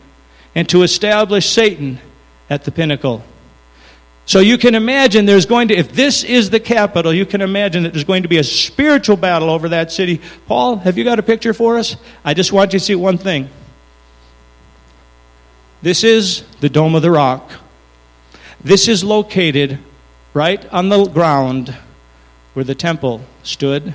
and 0.55 0.69
to 0.69 0.83
establish 0.83 1.49
Satan 1.49 1.99
at 2.51 2.65
the 2.65 2.73
pinnacle. 2.73 3.25
So 4.27 4.41
you 4.41 4.59
can 4.59 4.75
imagine 4.75 5.25
there's 5.25 5.47
going 5.47 5.69
to, 5.69 5.75
if 5.75 5.93
this 5.93 6.23
is 6.23 6.51
the 6.51 6.61
capital, 6.61 7.15
you 7.15 7.25
can 7.25 7.41
imagine 7.41 7.85
that 7.85 7.95
there's 7.95 8.05
going 8.05 8.25
to 8.25 8.29
be 8.29 8.37
a 8.37 8.45
spiritual 8.45 9.17
battle 9.17 9.49
over 9.49 9.71
that 9.71 9.91
city. 9.91 10.21
Paul, 10.47 10.77
have 10.77 10.99
you 10.99 11.05
got 11.05 11.19
a 11.19 11.23
picture 11.23 11.55
for 11.55 11.79
us? 11.79 11.97
I 12.25 12.35
just 12.35 12.53
want 12.53 12.75
you 12.75 12.79
to 12.79 12.85
see 12.85 12.95
one 12.95 13.17
thing. 13.17 13.49
This 15.81 16.05
is 16.05 16.43
the 16.61 16.69
Dome 16.69 16.95
of 16.95 17.01
the 17.01 17.11
Rock. 17.11 17.51
This 18.61 18.87
is 18.87 19.03
located 19.03 19.79
right 20.35 20.63
on 20.73 20.89
the 20.91 21.07
ground 21.07 21.75
where 22.53 22.65
the 22.65 22.75
temple 22.75 23.23
stood 23.43 23.95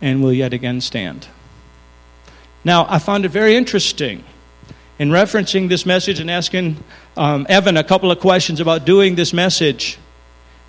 and 0.00 0.22
will 0.22 0.32
yet 0.32 0.52
again 0.52 0.80
stand. 0.80 1.26
Now, 2.64 2.86
I 2.88 2.98
found 3.00 3.24
it 3.24 3.30
very 3.30 3.56
interesting 3.56 4.22
in 4.98 5.08
referencing 5.08 5.68
this 5.68 5.84
message 5.84 6.20
and 6.20 6.30
asking 6.30 6.84
um, 7.16 7.46
Evan 7.48 7.76
a 7.76 7.84
couple 7.84 8.10
of 8.10 8.20
questions 8.20 8.60
about 8.60 8.84
doing 8.84 9.14
this 9.14 9.32
message. 9.32 9.98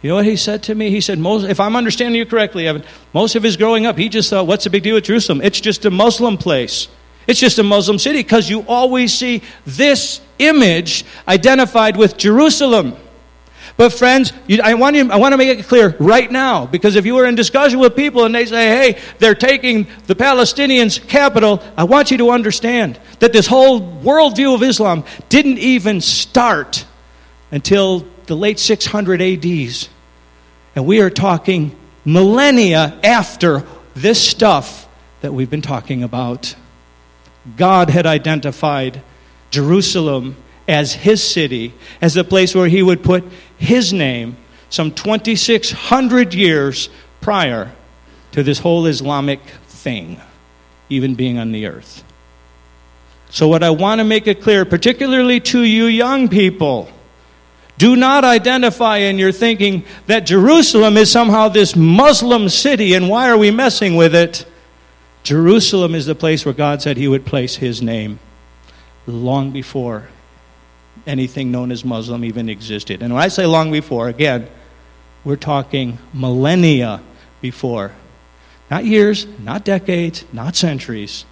You 0.01 0.09
know 0.09 0.15
what 0.15 0.25
he 0.25 0.35
said 0.35 0.63
to 0.63 0.75
me? 0.75 0.89
He 0.89 0.99
said, 0.99 1.17
most, 1.17 1.45
if 1.45 1.61
I'm 1.61 1.77
understanding 1.77 2.19
you 2.19 2.25
correctly, 2.25 2.67
Evan, 2.67 2.83
most 3.13 3.35
of 3.35 3.43
his 3.43 3.55
growing 3.55 3.85
up, 3.85 3.97
he 3.97 4.09
just 4.09 4.29
thought, 4.29 4.47
what's 4.47 4.65
the 4.65 4.69
big 4.69 4.83
deal 4.83 4.95
with 4.95 5.05
Jerusalem? 5.05 5.39
It's 5.41 5.61
just 5.61 5.85
a 5.85 5.89
Muslim 5.89 6.37
place. 6.37 6.89
It's 7.25 7.39
just 7.39 7.57
a 7.57 7.63
Muslim 7.63 7.97
city 7.99 8.19
because 8.19 8.49
you 8.49 8.65
always 8.67 9.13
see 9.13 9.41
this 9.65 10.19
image 10.39 11.05
identified 11.25 11.95
with 11.95 12.17
Jerusalem. 12.17 12.97
But 13.75 13.91
friends, 13.91 14.31
you, 14.47 14.59
I, 14.63 14.75
want 14.75 14.95
you, 14.95 15.11
I 15.11 15.17
want 15.17 15.33
to 15.33 15.37
make 15.37 15.57
it 15.57 15.65
clear 15.65 15.95
right 15.99 16.31
now, 16.31 16.67
because 16.67 16.95
if 16.95 17.05
you 17.05 17.17
are 17.17 17.25
in 17.25 17.35
discussion 17.35 17.79
with 17.79 17.95
people 17.95 18.23
and 18.25 18.33
they 18.33 18.45
say, 18.45 18.67
hey, 18.67 19.01
they're 19.17 19.33
taking 19.33 19.87
the 20.05 20.15
Palestinians' 20.15 21.05
capital, 21.07 21.61
I 21.75 21.85
want 21.85 22.11
you 22.11 22.17
to 22.19 22.29
understand 22.29 22.99
that 23.19 23.33
this 23.33 23.47
whole 23.47 23.81
worldview 23.81 24.53
of 24.53 24.61
Islam 24.61 25.03
didn't 25.29 25.57
even 25.57 26.01
start 26.01 26.85
until 27.51 28.05
the 28.27 28.35
late 28.35 28.59
600 28.59 29.21
ADs. 29.21 29.89
And 30.75 30.85
we 30.85 31.01
are 31.01 31.09
talking 31.09 31.75
millennia 32.05 32.99
after 33.03 33.63
this 33.95 34.21
stuff 34.21 34.87
that 35.21 35.33
we've 35.33 35.49
been 35.49 35.61
talking 35.61 36.03
about. 36.03 36.55
God 37.57 37.89
had 37.89 38.05
identified 38.05 39.01
Jerusalem 39.51 40.35
as 40.67 40.93
his 40.93 41.21
city, 41.21 41.73
as 42.01 42.13
the 42.13 42.23
place 42.23 42.55
where 42.55 42.67
he 42.67 42.81
would 42.81 43.03
put 43.03 43.23
his 43.63 43.93
name 43.93 44.37
some 44.69 44.91
2,600 44.91 46.33
years 46.33 46.89
prior 47.21 47.71
to 48.33 48.43
this 48.43 48.59
whole 48.59 48.85
Islamic 48.85 49.39
thing 49.67 50.19
even 50.89 51.15
being 51.15 51.37
on 51.37 51.51
the 51.51 51.65
earth. 51.67 52.03
So, 53.29 53.47
what 53.47 53.63
I 53.63 53.71
want 53.71 53.99
to 53.99 54.03
make 54.03 54.27
it 54.27 54.41
clear, 54.41 54.65
particularly 54.65 55.39
to 55.39 55.61
you 55.61 55.85
young 55.85 56.27
people, 56.27 56.89
do 57.77 57.95
not 57.95 58.23
identify 58.23 58.97
in 58.97 59.17
your 59.17 59.31
thinking 59.31 59.85
that 60.05 60.27
Jerusalem 60.27 60.97
is 60.97 61.11
somehow 61.11 61.49
this 61.49 61.75
Muslim 61.75 62.49
city 62.49 62.93
and 62.93 63.09
why 63.09 63.29
are 63.29 63.37
we 63.37 63.49
messing 63.49 63.95
with 63.95 64.13
it? 64.13 64.45
Jerusalem 65.23 65.95
is 65.95 66.05
the 66.05 66.15
place 66.15 66.45
where 66.45 66.53
God 66.53 66.81
said 66.81 66.97
He 66.97 67.07
would 67.07 67.25
place 67.25 67.55
His 67.55 67.81
name 67.81 68.19
long 69.07 69.51
before 69.51 70.09
anything 71.05 71.51
known 71.51 71.71
as 71.71 71.83
Muslim 71.83 72.23
even 72.23 72.49
existed. 72.49 73.01
And 73.01 73.13
when 73.13 73.21
I 73.21 73.27
say 73.27 73.45
long 73.45 73.71
before, 73.71 74.09
again, 74.09 74.47
we're 75.23 75.35
talking 75.35 75.97
millennia 76.13 77.01
before. 77.41 77.91
Not 78.69 78.85
years, 78.85 79.27
not 79.39 79.63
decades, 79.63 80.25
not 80.33 80.55
centuries. 80.55 81.25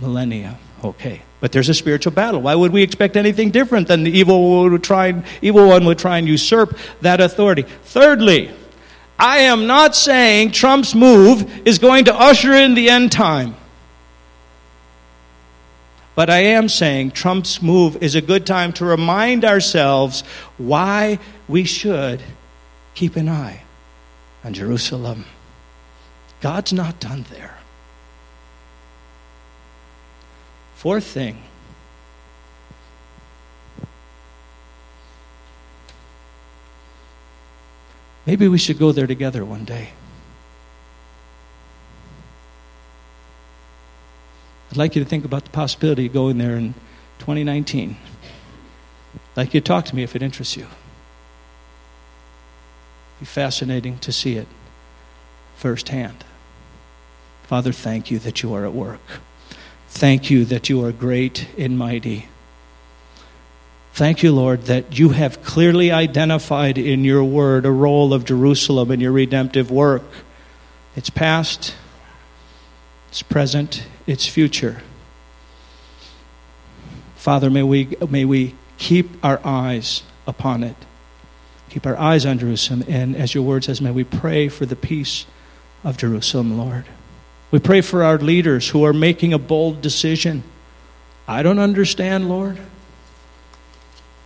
Millennia. 0.00 0.58
Okay. 0.82 1.22
But 1.40 1.52
there's 1.52 1.68
a 1.68 1.74
spiritual 1.74 2.12
battle. 2.12 2.42
Why 2.42 2.54
would 2.54 2.72
we 2.72 2.82
expect 2.82 3.16
anything 3.16 3.50
different 3.50 3.88
than 3.88 4.04
the 4.04 4.10
evil, 4.10 4.62
would 4.62 4.82
try, 4.82 5.22
evil 5.42 5.68
one 5.68 5.84
would 5.84 5.98
try 5.98 6.18
and 6.18 6.26
usurp 6.26 6.76
that 7.02 7.20
authority? 7.20 7.62
Thirdly, 7.62 8.50
I 9.18 9.38
am 9.40 9.66
not 9.66 9.94
saying 9.94 10.52
Trump's 10.52 10.94
move 10.94 11.66
is 11.66 11.78
going 11.78 12.06
to 12.06 12.14
usher 12.14 12.52
in 12.52 12.74
the 12.74 12.88
end 12.88 13.12
time. 13.12 13.56
But 16.14 16.30
I 16.30 16.38
am 16.38 16.68
saying 16.68 17.10
Trump's 17.10 17.60
move 17.60 18.02
is 18.02 18.14
a 18.14 18.20
good 18.20 18.46
time 18.46 18.72
to 18.74 18.84
remind 18.84 19.44
ourselves 19.44 20.22
why 20.58 21.18
we 21.48 21.64
should 21.64 22.22
keep 22.94 23.16
an 23.16 23.28
eye 23.28 23.62
on 24.44 24.54
Jerusalem. 24.54 25.24
God's 26.40 26.72
not 26.72 27.00
done 27.00 27.24
there. 27.30 27.58
Fourth 30.76 31.04
thing 31.04 31.42
maybe 38.26 38.48
we 38.48 38.58
should 38.58 38.78
go 38.78 38.92
there 38.92 39.06
together 39.06 39.44
one 39.44 39.64
day. 39.64 39.90
I'd 44.74 44.78
like 44.78 44.96
you 44.96 45.04
to 45.04 45.08
think 45.08 45.24
about 45.24 45.44
the 45.44 45.50
possibility 45.50 46.06
of 46.06 46.12
going 46.12 46.38
there 46.38 46.56
in 46.56 46.74
2019. 47.20 47.96
I'd 49.14 49.36
like 49.36 49.54
you 49.54 49.60
to 49.60 49.64
talk 49.64 49.84
to 49.84 49.94
me 49.94 50.02
if 50.02 50.16
it 50.16 50.22
interests 50.22 50.56
you. 50.56 50.64
It'd 50.64 50.74
be 53.20 53.24
fascinating 53.24 54.00
to 54.00 54.10
see 54.10 54.34
it 54.34 54.48
firsthand. 55.54 56.24
Father, 57.44 57.70
thank 57.70 58.10
you 58.10 58.18
that 58.18 58.42
you 58.42 58.52
are 58.52 58.64
at 58.64 58.72
work. 58.72 59.20
Thank 59.90 60.28
you 60.28 60.44
that 60.46 60.68
you 60.68 60.84
are 60.84 60.90
great 60.90 61.46
and 61.56 61.78
mighty. 61.78 62.26
Thank 63.92 64.24
you, 64.24 64.32
Lord, 64.32 64.62
that 64.62 64.98
you 64.98 65.10
have 65.10 65.40
clearly 65.44 65.92
identified 65.92 66.78
in 66.78 67.04
your 67.04 67.22
word 67.22 67.64
a 67.64 67.70
role 67.70 68.12
of 68.12 68.24
Jerusalem 68.24 68.90
in 68.90 68.98
your 68.98 69.12
redemptive 69.12 69.70
work. 69.70 70.02
It's 70.96 71.10
past, 71.10 71.76
it's 73.10 73.22
present, 73.22 73.86
it's 74.06 74.26
future. 74.26 74.82
Father, 77.16 77.48
may 77.48 77.62
we, 77.62 77.96
may 78.08 78.24
we 78.24 78.54
keep 78.76 79.24
our 79.24 79.40
eyes 79.44 80.02
upon 80.26 80.62
it. 80.62 80.76
Keep 81.70 81.86
our 81.86 81.96
eyes 81.96 82.26
on 82.26 82.38
Jerusalem. 82.38 82.84
And 82.86 83.16
as 83.16 83.34
your 83.34 83.42
word 83.42 83.64
says, 83.64 83.80
may 83.80 83.90
we 83.90 84.04
pray 84.04 84.48
for 84.48 84.66
the 84.66 84.76
peace 84.76 85.26
of 85.82 85.96
Jerusalem, 85.96 86.58
Lord. 86.58 86.84
We 87.50 87.58
pray 87.58 87.80
for 87.80 88.02
our 88.02 88.18
leaders 88.18 88.68
who 88.68 88.84
are 88.84 88.92
making 88.92 89.32
a 89.32 89.38
bold 89.38 89.80
decision. 89.80 90.42
I 91.26 91.42
don't 91.42 91.58
understand, 91.58 92.28
Lord, 92.28 92.58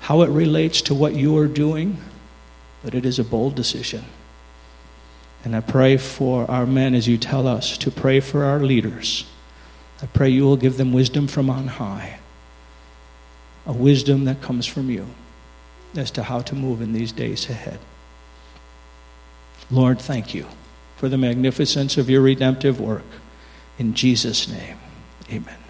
how 0.00 0.22
it 0.22 0.30
relates 0.30 0.82
to 0.82 0.94
what 0.94 1.14
you 1.14 1.36
are 1.38 1.46
doing, 1.46 1.98
but 2.82 2.94
it 2.94 3.04
is 3.06 3.18
a 3.18 3.24
bold 3.24 3.54
decision. 3.54 4.04
And 5.44 5.54
I 5.54 5.60
pray 5.60 5.98
for 5.98 6.50
our 6.50 6.66
men 6.66 6.94
as 6.94 7.06
you 7.06 7.16
tell 7.18 7.46
us 7.46 7.78
to 7.78 7.90
pray 7.90 8.20
for 8.20 8.44
our 8.44 8.60
leaders. 8.60 9.24
I 10.02 10.06
pray 10.06 10.28
you 10.28 10.44
will 10.44 10.56
give 10.56 10.76
them 10.76 10.92
wisdom 10.92 11.26
from 11.26 11.50
on 11.50 11.66
high, 11.66 12.18
a 13.66 13.72
wisdom 13.72 14.24
that 14.24 14.40
comes 14.40 14.66
from 14.66 14.90
you 14.90 15.06
as 15.96 16.10
to 16.12 16.22
how 16.22 16.40
to 16.40 16.54
move 16.54 16.80
in 16.80 16.92
these 16.92 17.12
days 17.12 17.48
ahead. 17.48 17.78
Lord, 19.70 20.00
thank 20.00 20.34
you 20.34 20.46
for 20.96 21.08
the 21.08 21.18
magnificence 21.18 21.96
of 21.96 22.08
your 22.08 22.22
redemptive 22.22 22.80
work. 22.80 23.04
In 23.78 23.94
Jesus' 23.94 24.48
name, 24.48 24.78
amen. 25.30 25.67